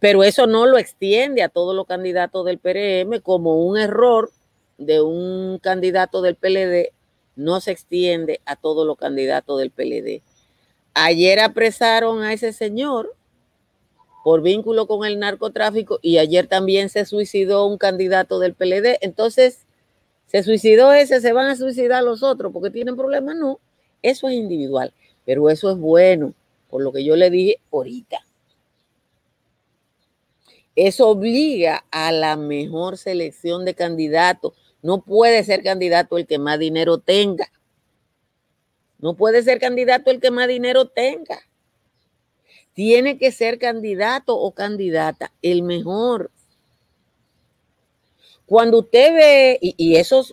Pero 0.00 0.24
eso 0.24 0.46
no 0.46 0.66
lo 0.66 0.78
extiende 0.78 1.42
a 1.42 1.48
todos 1.48 1.74
los 1.74 1.86
candidatos 1.86 2.44
del 2.44 2.58
PRM 2.58 3.20
como 3.20 3.64
un 3.64 3.78
error 3.78 4.30
de 4.76 5.00
un 5.02 5.58
candidato 5.58 6.22
del 6.22 6.36
PLD, 6.36 6.92
no 7.36 7.60
se 7.60 7.72
extiende 7.72 8.40
a 8.44 8.56
todos 8.56 8.86
los 8.86 8.96
candidatos 8.96 9.58
del 9.58 9.70
PLD. 9.70 10.22
Ayer 11.00 11.38
apresaron 11.38 12.24
a 12.24 12.32
ese 12.32 12.52
señor 12.52 13.14
por 14.24 14.42
vínculo 14.42 14.88
con 14.88 15.06
el 15.06 15.20
narcotráfico 15.20 16.00
y 16.02 16.18
ayer 16.18 16.48
también 16.48 16.88
se 16.88 17.04
suicidó 17.04 17.66
un 17.66 17.78
candidato 17.78 18.40
del 18.40 18.54
PLD. 18.54 18.98
Entonces, 19.00 19.64
se 20.26 20.42
suicidó 20.42 20.92
ese, 20.92 21.20
se 21.20 21.32
van 21.32 21.46
a 21.46 21.54
suicidar 21.54 22.02
los 22.02 22.24
otros 22.24 22.52
porque 22.52 22.70
tienen 22.70 22.96
problemas, 22.96 23.36
no. 23.36 23.60
Eso 24.02 24.28
es 24.28 24.34
individual, 24.34 24.92
pero 25.24 25.48
eso 25.50 25.70
es 25.70 25.78
bueno, 25.78 26.34
por 26.68 26.82
lo 26.82 26.92
que 26.92 27.04
yo 27.04 27.14
le 27.14 27.30
dije 27.30 27.60
ahorita. 27.72 28.18
Eso 30.74 31.08
obliga 31.10 31.84
a 31.92 32.10
la 32.10 32.36
mejor 32.36 32.98
selección 32.98 33.64
de 33.64 33.74
candidatos. 33.74 34.52
No 34.82 35.02
puede 35.02 35.44
ser 35.44 35.62
candidato 35.62 36.18
el 36.18 36.26
que 36.26 36.40
más 36.40 36.58
dinero 36.58 36.98
tenga. 36.98 37.52
No 38.98 39.14
puede 39.14 39.42
ser 39.42 39.60
candidato 39.60 40.10
el 40.10 40.20
que 40.20 40.30
más 40.30 40.48
dinero 40.48 40.88
tenga. 40.88 41.40
Tiene 42.74 43.18
que 43.18 43.32
ser 43.32 43.58
candidato 43.58 44.36
o 44.36 44.52
candidata 44.52 45.32
el 45.42 45.62
mejor. 45.62 46.30
Cuando 48.46 48.78
usted 48.78 49.12
ve, 49.14 49.58
y, 49.60 49.96
eso 49.96 50.24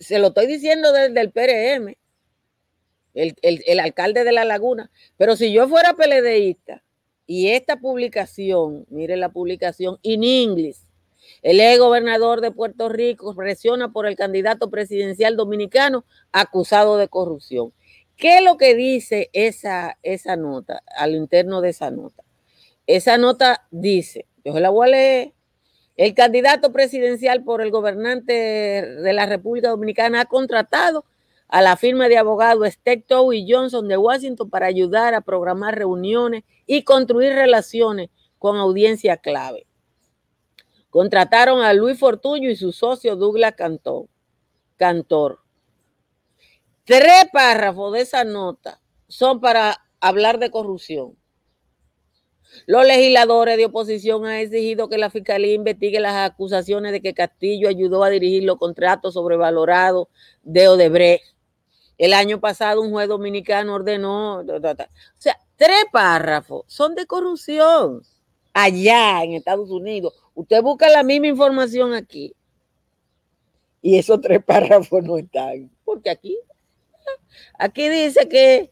se 0.00 0.18
lo 0.18 0.28
estoy 0.28 0.46
diciendo 0.46 0.92
desde 0.92 1.20
el 1.20 1.30
PRM, 1.30 1.94
el, 3.14 3.80
alcalde 3.80 4.24
de 4.24 4.32
La 4.32 4.44
Laguna, 4.44 4.90
pero 5.16 5.36
si 5.36 5.52
yo 5.52 5.68
fuera 5.68 5.94
PLDista 5.94 6.82
y 7.26 7.48
esta 7.48 7.76
publicación, 7.76 8.86
mire 8.88 9.16
la 9.16 9.28
publicación 9.28 9.98
en 10.02 10.24
inglés, 10.24 10.87
el 11.42 11.60
ex 11.60 11.78
gobernador 11.78 12.40
de 12.40 12.50
Puerto 12.50 12.88
Rico 12.88 13.34
presiona 13.34 13.92
por 13.92 14.06
el 14.06 14.16
candidato 14.16 14.70
presidencial 14.70 15.36
dominicano 15.36 16.04
acusado 16.32 16.96
de 16.96 17.08
corrupción. 17.08 17.72
¿Qué 18.16 18.38
es 18.38 18.44
lo 18.44 18.56
que 18.56 18.74
dice 18.74 19.30
esa, 19.32 19.96
esa 20.02 20.34
nota, 20.36 20.82
al 20.96 21.14
interno 21.14 21.60
de 21.60 21.70
esa 21.70 21.90
nota? 21.92 22.24
Esa 22.86 23.16
nota 23.16 23.66
dice, 23.70 24.26
yo 24.44 24.58
la 24.58 24.70
voy 24.70 24.88
a 24.88 24.90
leer, 24.90 25.32
el 25.96 26.14
candidato 26.14 26.72
presidencial 26.72 27.44
por 27.44 27.62
el 27.62 27.70
gobernante 27.70 28.32
de 28.32 29.12
la 29.12 29.26
República 29.26 29.68
Dominicana 29.68 30.22
ha 30.22 30.24
contratado 30.24 31.04
a 31.48 31.62
la 31.62 31.76
firma 31.76 32.08
de 32.08 32.18
abogados 32.18 32.68
Stectow 32.68 33.32
y 33.32 33.50
Johnson 33.50 33.86
de 33.86 33.96
Washington 33.96 34.50
para 34.50 34.66
ayudar 34.66 35.14
a 35.14 35.20
programar 35.20 35.76
reuniones 35.76 36.42
y 36.66 36.82
construir 36.82 37.34
relaciones 37.34 38.10
con 38.38 38.56
audiencia 38.56 39.16
clave. 39.16 39.67
Contrataron 40.90 41.62
a 41.62 41.72
Luis 41.74 41.98
Fortuño 41.98 42.50
y 42.50 42.56
su 42.56 42.72
socio 42.72 43.16
Douglas 43.16 43.54
Cantor. 44.76 45.38
Tres 46.84 47.24
párrafos 47.32 47.92
de 47.92 48.00
esa 48.00 48.24
nota 48.24 48.80
son 49.06 49.40
para 49.40 49.76
hablar 50.00 50.38
de 50.38 50.50
corrupción. 50.50 51.16
Los 52.66 52.86
legisladores 52.86 53.56
de 53.56 53.66
oposición 53.66 54.26
han 54.26 54.36
exigido 54.36 54.88
que 54.88 54.98
la 54.98 55.10
fiscalía 55.10 55.52
investigue 55.52 56.00
las 56.00 56.30
acusaciones 56.30 56.92
de 56.92 57.02
que 57.02 57.14
Castillo 57.14 57.68
ayudó 57.68 58.04
a 58.04 58.10
dirigir 58.10 58.44
los 58.44 58.56
contratos 58.56 59.14
sobrevalorados 59.14 60.08
de 60.42 60.68
Odebrecht. 60.68 61.24
El 61.98 62.14
año 62.14 62.40
pasado 62.40 62.80
un 62.80 62.90
juez 62.90 63.08
dominicano 63.08 63.74
ordenó, 63.74 64.38
o 64.38 64.44
sea, 65.18 65.38
tres 65.56 65.84
párrafos 65.92 66.62
son 66.68 66.94
de 66.94 67.06
corrupción 67.06 68.02
allá 68.54 69.22
en 69.24 69.32
Estados 69.34 69.70
Unidos. 69.70 70.14
Usted 70.38 70.62
busca 70.62 70.88
la 70.88 71.02
misma 71.02 71.26
información 71.26 71.94
aquí. 71.94 72.32
Y 73.82 73.98
esos 73.98 74.20
tres 74.20 74.40
párrafos 74.46 75.02
no 75.02 75.18
están, 75.18 75.68
porque 75.84 76.10
aquí 76.10 76.38
Aquí 77.58 77.88
dice 77.88 78.28
que, 78.28 78.70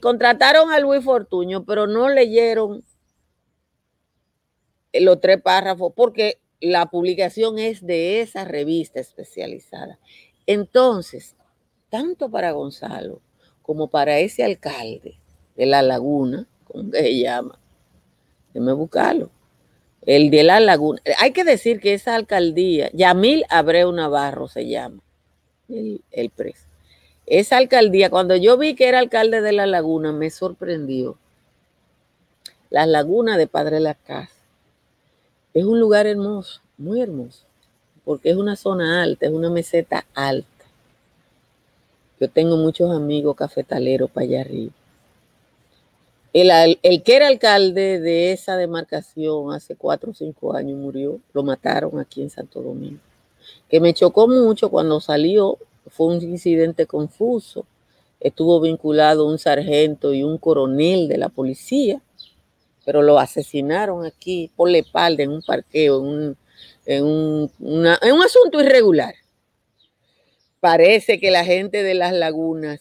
contrataron 0.00 0.70
a 0.70 0.80
Luis 0.80 1.02
Fortuño, 1.02 1.64
pero 1.64 1.86
no 1.86 2.10
leyeron 2.10 2.84
los 4.92 5.20
tres 5.20 5.40
párrafos 5.40 5.94
porque 5.96 6.40
la 6.60 6.86
publicación 6.86 7.58
es 7.58 7.86
de 7.86 8.20
esa 8.20 8.44
revista 8.44 9.00
especializada. 9.00 9.98
Entonces, 10.46 11.36
tanto 11.88 12.30
para 12.30 12.52
Gonzalo 12.52 13.22
como 13.62 13.88
para 13.88 14.18
ese 14.18 14.44
alcalde 14.44 15.18
de 15.56 15.64
La 15.64 15.80
Laguna, 15.80 16.46
como 16.64 16.90
que 16.90 16.98
se 16.98 17.18
llama, 17.18 17.58
déjeme 18.48 18.74
buscarlo, 18.74 19.30
el 20.08 20.30
de 20.30 20.42
La 20.42 20.58
Laguna, 20.58 21.02
hay 21.18 21.32
que 21.32 21.44
decir 21.44 21.80
que 21.80 21.92
esa 21.92 22.14
alcaldía, 22.14 22.90
Yamil 22.94 23.44
Abreu 23.50 23.92
Navarro 23.92 24.48
se 24.48 24.66
llama, 24.66 25.02
el, 25.68 26.00
el 26.10 26.30
preso. 26.30 26.64
Esa 27.26 27.58
alcaldía, 27.58 28.08
cuando 28.08 28.34
yo 28.34 28.56
vi 28.56 28.74
que 28.74 28.88
era 28.88 29.00
alcalde 29.00 29.42
de 29.42 29.52
La 29.52 29.66
Laguna, 29.66 30.12
me 30.12 30.30
sorprendió. 30.30 31.18
La 32.70 32.86
Laguna 32.86 33.36
de 33.36 33.48
Padre 33.48 33.80
La 33.80 33.92
Casa. 33.92 34.32
Es 35.52 35.66
un 35.66 35.78
lugar 35.78 36.06
hermoso, 36.06 36.62
muy 36.78 37.02
hermoso, 37.02 37.44
porque 38.06 38.30
es 38.30 38.36
una 38.36 38.56
zona 38.56 39.02
alta, 39.02 39.26
es 39.26 39.32
una 39.32 39.50
meseta 39.50 40.06
alta. 40.14 40.64
Yo 42.18 42.30
tengo 42.30 42.56
muchos 42.56 42.90
amigos 42.96 43.36
cafetaleros 43.36 44.10
para 44.10 44.24
allá 44.24 44.40
arriba. 44.40 44.72
El, 46.32 46.78
que 47.02 47.16
era 47.16 47.28
alcalde 47.28 48.00
de 48.00 48.32
esa 48.32 48.56
demarcación 48.56 49.52
hace 49.52 49.74
cuatro 49.76 50.10
o 50.10 50.14
cinco 50.14 50.54
años 50.54 50.78
murió, 50.78 51.20
lo 51.32 51.42
mataron 51.42 51.98
aquí 51.98 52.22
en 52.22 52.30
Santo 52.30 52.60
Domingo. 52.60 53.00
Que 53.68 53.80
me 53.80 53.94
chocó 53.94 54.28
mucho 54.28 54.70
cuando 54.70 55.00
salió 55.00 55.58
fue 55.90 56.08
un 56.08 56.22
incidente 56.22 56.86
confuso. 56.86 57.66
Estuvo 58.20 58.60
vinculado 58.60 59.26
un 59.26 59.38
sargento 59.38 60.12
y 60.12 60.22
un 60.22 60.38
coronel 60.38 61.08
de 61.08 61.18
la 61.18 61.28
policía, 61.28 62.02
pero 62.84 63.02
lo 63.02 63.18
asesinaron 63.18 64.04
aquí 64.04 64.50
por 64.56 64.70
la 64.70 64.78
espalda 64.78 65.22
en 65.22 65.30
un 65.30 65.42
parqueo, 65.42 66.04
en 66.84 67.04
un, 67.04 68.22
asunto 68.22 68.60
irregular. 68.60 69.14
Parece 70.60 71.20
que 71.20 71.30
la 71.30 71.44
gente 71.44 71.82
de 71.82 71.94
las 71.94 72.12
lagunas 72.12 72.80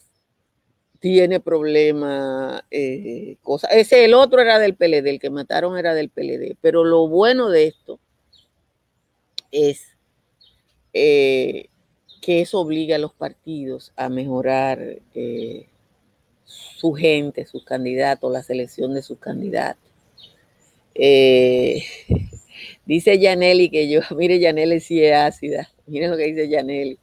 tiene 1.00 1.40
problemas, 1.40 2.64
eh, 2.72 3.38
cosas. 3.44 3.72
Ese, 3.74 4.06
el 4.06 4.14
otro 4.14 4.42
era 4.42 4.60
del 4.60 4.76
PLD, 4.76 5.10
el 5.10 5.20
que 5.20 5.30
mataron 5.30 5.78
era 5.78 5.94
del 5.94 6.10
PLD. 6.10 6.56
Pero 6.62 6.84
lo 6.84 7.08
bueno 7.08 7.50
de 7.50 7.68
esto 7.68 8.00
es 9.52 9.88
eh, 10.94 11.70
que 12.22 12.42
eso 12.42 12.60
obliga 12.60 12.96
a 12.96 13.00
los 13.00 13.14
partidos 13.14 13.94
a 13.96 14.10
mejorar 14.10 14.98
eh, 15.14 15.68
su 16.46 16.94
gente, 16.94 17.46
sus 17.46 17.64
candidatos, 17.64 18.32
la 18.32 18.44
selección 18.44 18.94
de 18.94 19.02
sus 19.02 19.20
candidatos. 19.20 19.84
Eh, 20.96 21.84
dice 22.86 23.20
Yaneli 23.20 23.70
que 23.70 23.90
yo, 23.90 24.02
mire 24.18 24.40
Yaneli 24.40 24.80
si 24.80 25.04
es 25.04 25.16
ácida, 25.16 25.70
miren 25.86 26.12
lo 26.12 26.18
que 26.18 26.26
dice 26.26 26.50
Yaneli. 26.50 26.98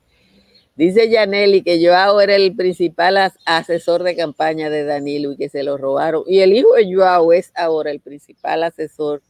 Dice 0.77 1.09
Yaneli 1.09 1.63
que 1.63 1.85
Joao 1.85 2.21
era 2.21 2.35
el 2.35 2.55
principal 2.57 3.33
asesor 3.45 4.03
de 4.03 4.17
campaña 4.17 4.71
de 4.71 4.85
Danilo 4.85 5.33
y 5.33 5.37
que 5.37 5.49
se 5.49 5.63
lo 5.63 5.77
robaron. 5.77 6.25
Y 6.27 6.41
el 6.41 6.53
hijo 6.53 6.75
de 6.75 6.93
Joao 6.93 7.33
es 7.33 7.53
ahora 7.55 7.93
el 7.93 8.01
principal 8.01 8.65
asesor 8.65 9.23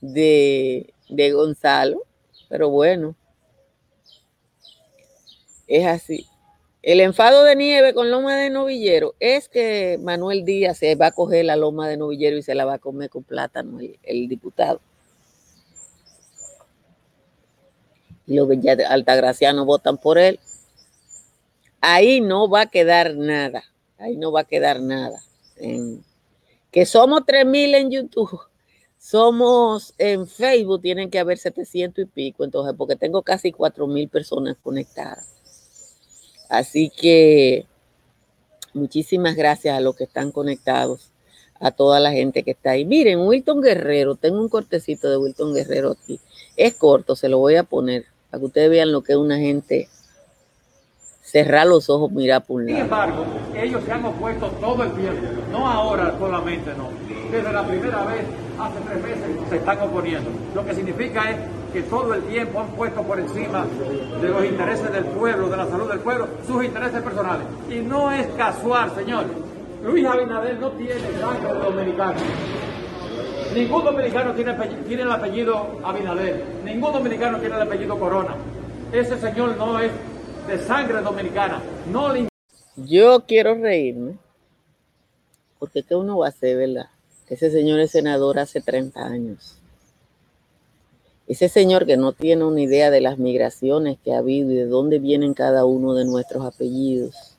de, 0.00 0.94
de 1.08 1.32
Gonzalo. 1.32 2.04
Pero 2.48 2.70
bueno, 2.70 3.16
es 5.66 5.86
así. 5.86 6.26
El 6.82 7.00
enfado 7.00 7.44
de 7.44 7.56
nieve 7.56 7.92
con 7.92 8.10
Loma 8.10 8.36
de 8.36 8.50
Novillero 8.50 9.14
es 9.20 9.48
que 9.48 9.98
Manuel 10.00 10.44
Díaz 10.44 10.78
se 10.78 10.94
va 10.94 11.08
a 11.08 11.12
coger 11.12 11.44
la 11.44 11.56
Loma 11.56 11.88
de 11.88 11.96
Novillero 11.96 12.36
y 12.36 12.42
se 12.42 12.54
la 12.54 12.64
va 12.64 12.74
a 12.74 12.78
comer 12.78 13.10
con 13.10 13.24
plátano 13.24 13.78
el, 14.02 14.28
diputado. 14.28 14.80
Y 18.26 18.36
los 18.36 18.48
altagracianos 18.88 19.66
votan 19.66 19.98
por 19.98 20.18
él. 20.18 20.38
Ahí 21.80 22.20
no 22.20 22.48
va 22.48 22.62
a 22.62 22.66
quedar 22.66 23.14
nada. 23.14 23.64
Ahí 23.98 24.16
no 24.16 24.32
va 24.32 24.40
a 24.40 24.44
quedar 24.44 24.80
nada. 24.80 25.20
que 26.70 26.86
somos 26.86 27.22
3.000 27.22 27.74
en 27.74 27.90
YouTube. 27.90 28.40
Somos 28.98 29.94
en 29.96 30.26
Facebook, 30.26 30.82
tienen 30.82 31.08
que 31.08 31.20
haber 31.20 31.38
700 31.38 32.04
y 32.04 32.06
pico, 32.06 32.44
entonces, 32.44 32.74
porque 32.76 32.96
tengo 32.96 33.22
casi 33.22 33.52
4.000 33.52 34.10
personas 34.10 34.56
conectadas. 34.60 35.28
Así 36.48 36.90
que 36.90 37.64
muchísimas 38.74 39.36
gracias 39.36 39.76
a 39.76 39.80
los 39.80 39.94
que 39.94 40.04
están 40.04 40.32
conectados, 40.32 41.12
a 41.60 41.70
toda 41.70 42.00
la 42.00 42.10
gente 42.10 42.42
que 42.42 42.50
está 42.52 42.72
ahí. 42.72 42.84
Miren, 42.84 43.20
Wilton 43.20 43.60
Guerrero, 43.60 44.16
tengo 44.16 44.40
un 44.40 44.48
cortecito 44.48 45.08
de 45.08 45.16
Wilton 45.16 45.54
Guerrero 45.54 45.92
aquí. 45.92 46.20
Es 46.56 46.74
corto, 46.74 47.14
se 47.14 47.28
lo 47.28 47.38
voy 47.38 47.54
a 47.54 47.62
poner 47.62 48.06
para 48.30 48.40
que 48.40 48.46
ustedes 48.46 48.70
vean 48.70 48.92
lo 48.92 49.02
que 49.02 49.12
es 49.12 49.18
una 49.18 49.38
gente 49.38 49.88
cerrar 51.30 51.66
los 51.66 51.90
ojos, 51.90 52.10
mirar 52.10 52.42
por 52.44 52.56
un 52.56 52.66
lado. 52.66 52.76
Sin 52.76 52.84
embargo, 52.84 53.24
ellos 53.54 53.82
se 53.84 53.92
han 53.92 54.04
opuesto 54.04 54.46
todo 54.60 54.82
el 54.82 54.92
tiempo, 54.92 55.26
no 55.52 55.68
ahora 55.68 56.14
solamente, 56.18 56.70
no. 56.76 56.88
Desde 57.30 57.52
la 57.52 57.62
primera 57.64 58.04
vez, 58.04 58.24
hace 58.58 58.80
tres 58.88 59.02
meses, 59.02 59.48
se 59.50 59.56
están 59.56 59.78
oponiendo. 59.80 60.30
Lo 60.54 60.64
que 60.64 60.74
significa 60.74 61.30
es 61.30 61.36
que 61.72 61.82
todo 61.82 62.14
el 62.14 62.22
tiempo 62.22 62.60
han 62.60 62.68
puesto 62.68 63.02
por 63.02 63.20
encima 63.20 63.66
de 64.22 64.28
los 64.28 64.44
intereses 64.44 64.90
del 64.90 65.04
pueblo, 65.04 65.50
de 65.50 65.56
la 65.58 65.66
salud 65.66 65.88
del 65.88 66.00
pueblo, 66.00 66.28
sus 66.46 66.64
intereses 66.64 67.02
personales. 67.02 67.46
Y 67.70 67.80
no 67.80 68.10
es 68.10 68.26
casual, 68.28 68.90
señores. 68.94 69.30
Luis 69.84 70.06
Abinader 70.06 70.58
no 70.58 70.70
tiene 70.70 71.00
sangre 71.20 71.52
dominicano. 71.62 72.18
Ningún 73.54 73.84
dominicano 73.84 74.32
tiene, 74.32 74.54
tiene 74.86 75.02
el 75.02 75.12
apellido 75.12 75.78
Abinader. 75.84 76.44
Ningún 76.64 76.92
dominicano 76.92 77.38
tiene 77.38 77.56
el 77.56 77.62
apellido 77.62 77.98
Corona. 77.98 78.34
Ese 78.92 79.18
señor 79.18 79.56
no 79.58 79.78
es 79.78 79.90
de 80.48 80.58
sangre 80.58 81.02
dominicana. 81.02 81.62
No 81.92 82.12
le... 82.12 82.28
Yo 82.76 83.24
quiero 83.26 83.54
reírme. 83.54 84.16
Porque 85.58 85.82
¿qué 85.82 85.94
uno 85.94 86.18
va 86.18 86.26
a 86.26 86.28
hacer, 86.30 86.56
verdad? 86.56 86.88
Ese 87.28 87.50
señor 87.50 87.80
es 87.80 87.90
senador 87.90 88.38
hace 88.38 88.62
30 88.62 89.04
años. 89.04 89.58
Ese 91.26 91.50
señor 91.50 91.84
que 91.84 91.98
no 91.98 92.12
tiene 92.12 92.44
una 92.44 92.62
idea 92.62 92.90
de 92.90 93.02
las 93.02 93.18
migraciones 93.18 93.98
que 94.02 94.14
ha 94.14 94.18
habido 94.18 94.50
y 94.50 94.56
de 94.56 94.66
dónde 94.66 94.98
vienen 94.98 95.34
cada 95.34 95.66
uno 95.66 95.92
de 95.92 96.06
nuestros 96.06 96.42
apellidos, 96.46 97.36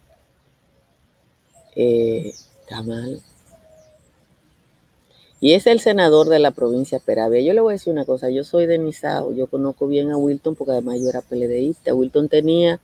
eh, 1.75 2.33
está 2.61 2.83
mal. 2.83 3.23
Y 5.41 5.53
es 5.53 5.65
el 5.65 5.79
senador 5.79 6.29
de 6.29 6.37
la 6.37 6.51
provincia 6.51 6.99
de 6.99 7.05
Peravia. 7.05 7.41
Yo 7.41 7.53
le 7.53 7.61
voy 7.61 7.71
a 7.71 7.77
decir 7.77 7.91
una 7.91 8.05
cosa, 8.05 8.29
yo 8.29 8.43
soy 8.43 8.67
de 8.67 8.77
Nizao, 8.77 9.33
yo 9.33 9.47
conozco 9.47 9.87
bien 9.87 10.11
a 10.11 10.17
Wilton 10.17 10.55
porque 10.55 10.73
además 10.73 10.99
yo 11.01 11.09
era 11.09 11.21
PLDista. 11.21 11.95
Wilton 11.95 12.29
tenía 12.29 12.79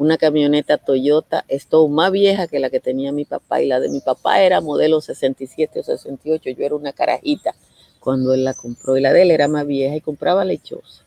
una 0.00 0.16
camioneta 0.16 0.78
Toyota 0.78 1.44
esto 1.46 1.86
más 1.86 2.10
vieja 2.10 2.46
que 2.46 2.58
la 2.58 2.70
que 2.70 2.80
tenía 2.80 3.12
mi 3.12 3.26
papá 3.26 3.60
y 3.60 3.66
la 3.66 3.80
de 3.80 3.90
mi 3.90 4.00
papá 4.00 4.42
era 4.42 4.62
modelo 4.62 5.02
67 5.02 5.78
o 5.78 5.82
68, 5.82 6.50
yo 6.52 6.64
era 6.64 6.74
una 6.74 6.94
carajita 6.94 7.54
cuando 7.98 8.32
él 8.32 8.42
la 8.42 8.54
compró 8.54 8.96
y 8.96 9.02
la 9.02 9.12
de 9.12 9.20
él 9.20 9.30
era 9.30 9.46
más 9.46 9.66
vieja 9.66 9.94
y 9.94 10.00
compraba 10.00 10.46
lechosa 10.46 11.04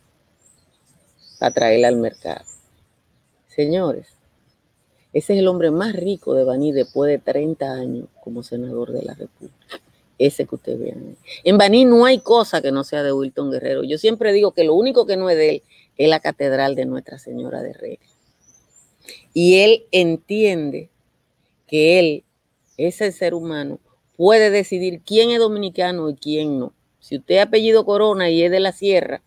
para 1.40 1.56
traerla 1.56 1.88
al 1.88 1.96
mercado. 1.96 2.46
Señores, 3.48 4.10
ese 5.12 5.34
es 5.34 5.40
el 5.40 5.48
hombre 5.48 5.72
más 5.72 5.96
rico 5.96 6.36
de 6.36 6.44
Baní 6.44 6.72
después 6.72 7.10
de 7.10 7.18
30 7.18 7.72
años 7.72 8.06
como 8.24 8.44
senador 8.44 8.92
de 8.92 9.02
la 9.02 9.16
República. 9.16 9.82
Ese 10.20 10.46
que 10.46 10.54
ustedes 10.54 10.80
vean. 10.80 11.18
En 11.44 11.58
Baní 11.58 11.86
no 11.86 12.06
hay 12.06 12.20
cosa 12.20 12.62
que 12.62 12.72
no 12.72 12.84
sea 12.84 13.02
de 13.02 13.12
Wilton 13.12 13.50
Guerrero. 13.50 13.84
Yo 13.84 13.98
siempre 13.98 14.34
digo 14.34 14.52
que 14.52 14.64
lo 14.64 14.76
único 14.76 15.08
que 15.08 15.18
no 15.18 15.32
es 15.32 15.38
de 15.38 15.50
él 15.50 15.64
es 15.98 16.10
la 16.10 16.20
catedral 16.20 16.76
de 16.76 16.86
Nuestra 16.86 17.18
Señora 17.18 17.64
de 17.64 17.74
Reyes. 17.74 18.13
Y 19.34 19.60
él 19.62 19.86
entiende 19.92 20.90
que 21.68 22.00
él, 22.00 22.24
ese 22.78 23.12
ser 23.12 23.34
humano, 23.34 23.80
puede 24.16 24.50
decidir 24.50 25.02
quién 25.06 25.32
es 25.32 25.40
dominicano 25.40 26.10
y 26.10 26.16
quién 26.16 26.60
no. 26.60 26.74
Si 27.00 27.18
usted 27.18 27.38
ha 27.38 27.44
apellido 27.44 27.86
Corona 27.86 28.30
y 28.30 28.44
es 28.44 28.52
de 28.52 28.60
la 28.60 28.72
Sierra, 28.72 29.22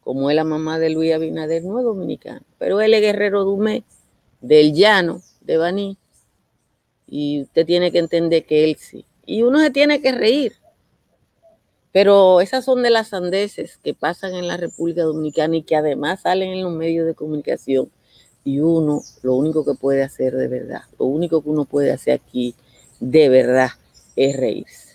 como 0.00 0.30
es 0.30 0.36
la 0.36 0.44
mamá 0.44 0.78
de 0.78 0.90
Luis 0.90 1.12
Abinader, 1.12 1.64
no 1.64 1.78
es 1.78 1.84
dominicano, 1.84 2.40
pero 2.58 2.80
él 2.80 2.94
es 2.94 3.00
guerrero 3.00 3.44
Dumé, 3.44 3.84
del 4.40 4.72
llano, 4.72 5.20
de 5.42 5.56
Baní, 5.58 5.98
y 7.06 7.42
usted 7.42 7.66
tiene 7.66 7.90
que 7.90 7.98
entender 7.98 8.44
que 8.44 8.64
él 8.64 8.76
sí. 8.76 9.04
Y 9.26 9.42
uno 9.42 9.60
se 9.60 9.70
tiene 9.70 10.00
que 10.00 10.12
reír. 10.12 10.54
Pero 11.92 12.40
esas 12.40 12.64
son 12.64 12.82
de 12.82 12.90
las 12.90 13.08
sandeces 13.08 13.78
que 13.78 13.94
pasan 13.94 14.34
en 14.34 14.46
la 14.46 14.56
República 14.56 15.02
Dominicana 15.02 15.56
y 15.56 15.62
que 15.62 15.76
además 15.76 16.20
salen 16.22 16.50
en 16.50 16.62
los 16.62 16.72
medios 16.72 17.06
de 17.06 17.14
comunicación. 17.14 17.90
Y 18.44 18.60
uno, 18.60 19.02
lo 19.22 19.34
único 19.34 19.64
que 19.64 19.74
puede 19.74 20.02
hacer 20.02 20.34
de 20.34 20.48
verdad, 20.48 20.82
lo 20.98 21.06
único 21.06 21.42
que 21.42 21.50
uno 21.50 21.64
puede 21.64 21.92
hacer 21.92 22.14
aquí 22.14 22.54
de 23.00 23.28
verdad 23.28 23.70
es 24.16 24.36
reírse. 24.36 24.88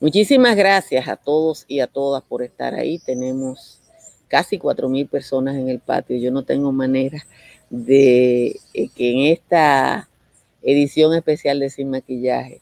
Muchísimas 0.00 0.56
gracias 0.56 1.08
a 1.08 1.16
todos 1.16 1.64
y 1.68 1.80
a 1.80 1.86
todas 1.86 2.22
por 2.22 2.42
estar 2.42 2.74
ahí. 2.74 2.98
Tenemos 2.98 3.80
casi 4.28 4.58
cuatro 4.58 4.88
mil 4.88 5.06
personas 5.06 5.56
en 5.56 5.68
el 5.68 5.80
patio. 5.80 6.16
Yo 6.16 6.30
no 6.30 6.44
tengo 6.44 6.72
manera 6.72 7.24
de 7.70 8.60
eh, 8.74 8.88
que 8.94 9.12
en 9.12 9.32
esta 9.32 10.08
edición 10.62 11.14
especial 11.14 11.60
de 11.60 11.70
Sin 11.70 11.90
Maquillaje 11.90 12.60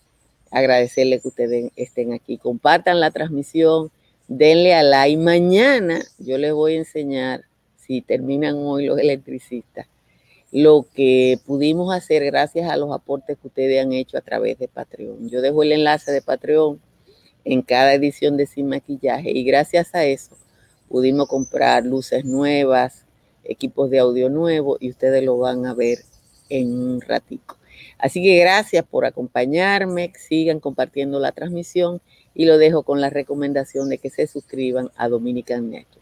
agradecerle 0.50 1.20
que 1.20 1.28
ustedes 1.28 1.72
estén 1.76 2.12
aquí. 2.12 2.36
Compartan 2.36 3.00
la 3.00 3.10
transmisión, 3.10 3.90
denle 4.28 4.74
a 4.74 4.82
like. 4.82 5.16
Mañana 5.16 6.02
yo 6.18 6.38
les 6.38 6.52
voy 6.52 6.74
a 6.74 6.78
enseñar, 6.78 7.44
si 7.78 8.02
terminan 8.02 8.56
hoy 8.58 8.86
los 8.86 8.98
electricistas, 8.98 9.86
lo 10.52 10.86
que 10.94 11.38
pudimos 11.46 11.94
hacer 11.94 12.24
gracias 12.26 12.70
a 12.70 12.76
los 12.76 12.92
aportes 12.92 13.38
que 13.38 13.48
ustedes 13.48 13.82
han 13.82 13.92
hecho 13.92 14.18
a 14.18 14.20
través 14.20 14.58
de 14.58 14.68
Patreon. 14.68 15.30
Yo 15.30 15.40
dejo 15.40 15.62
el 15.62 15.72
enlace 15.72 16.12
de 16.12 16.20
Patreon 16.20 16.78
en 17.44 17.62
cada 17.62 17.94
edición 17.94 18.36
de 18.36 18.46
Sin 18.46 18.68
Maquillaje 18.68 19.30
y 19.30 19.44
gracias 19.44 19.94
a 19.94 20.04
eso 20.04 20.36
pudimos 20.88 21.26
comprar 21.26 21.86
luces 21.86 22.26
nuevas, 22.26 23.06
equipos 23.44 23.88
de 23.90 24.00
audio 24.00 24.28
nuevos 24.28 24.76
y 24.78 24.90
ustedes 24.90 25.24
lo 25.24 25.38
van 25.38 25.64
a 25.64 25.72
ver 25.72 26.00
en 26.50 26.78
un 26.78 27.00
ratico. 27.00 27.56
Así 27.98 28.22
que 28.22 28.38
gracias 28.38 28.84
por 28.84 29.06
acompañarme, 29.06 30.12
sigan 30.18 30.60
compartiendo 30.60 31.18
la 31.18 31.32
transmisión 31.32 32.02
y 32.34 32.44
lo 32.44 32.58
dejo 32.58 32.82
con 32.82 33.00
la 33.00 33.08
recomendación 33.08 33.88
de 33.88 33.96
que 33.96 34.10
se 34.10 34.26
suscriban 34.26 34.90
a 34.96 35.08
Dominican 35.08 35.70
Network. 35.70 36.01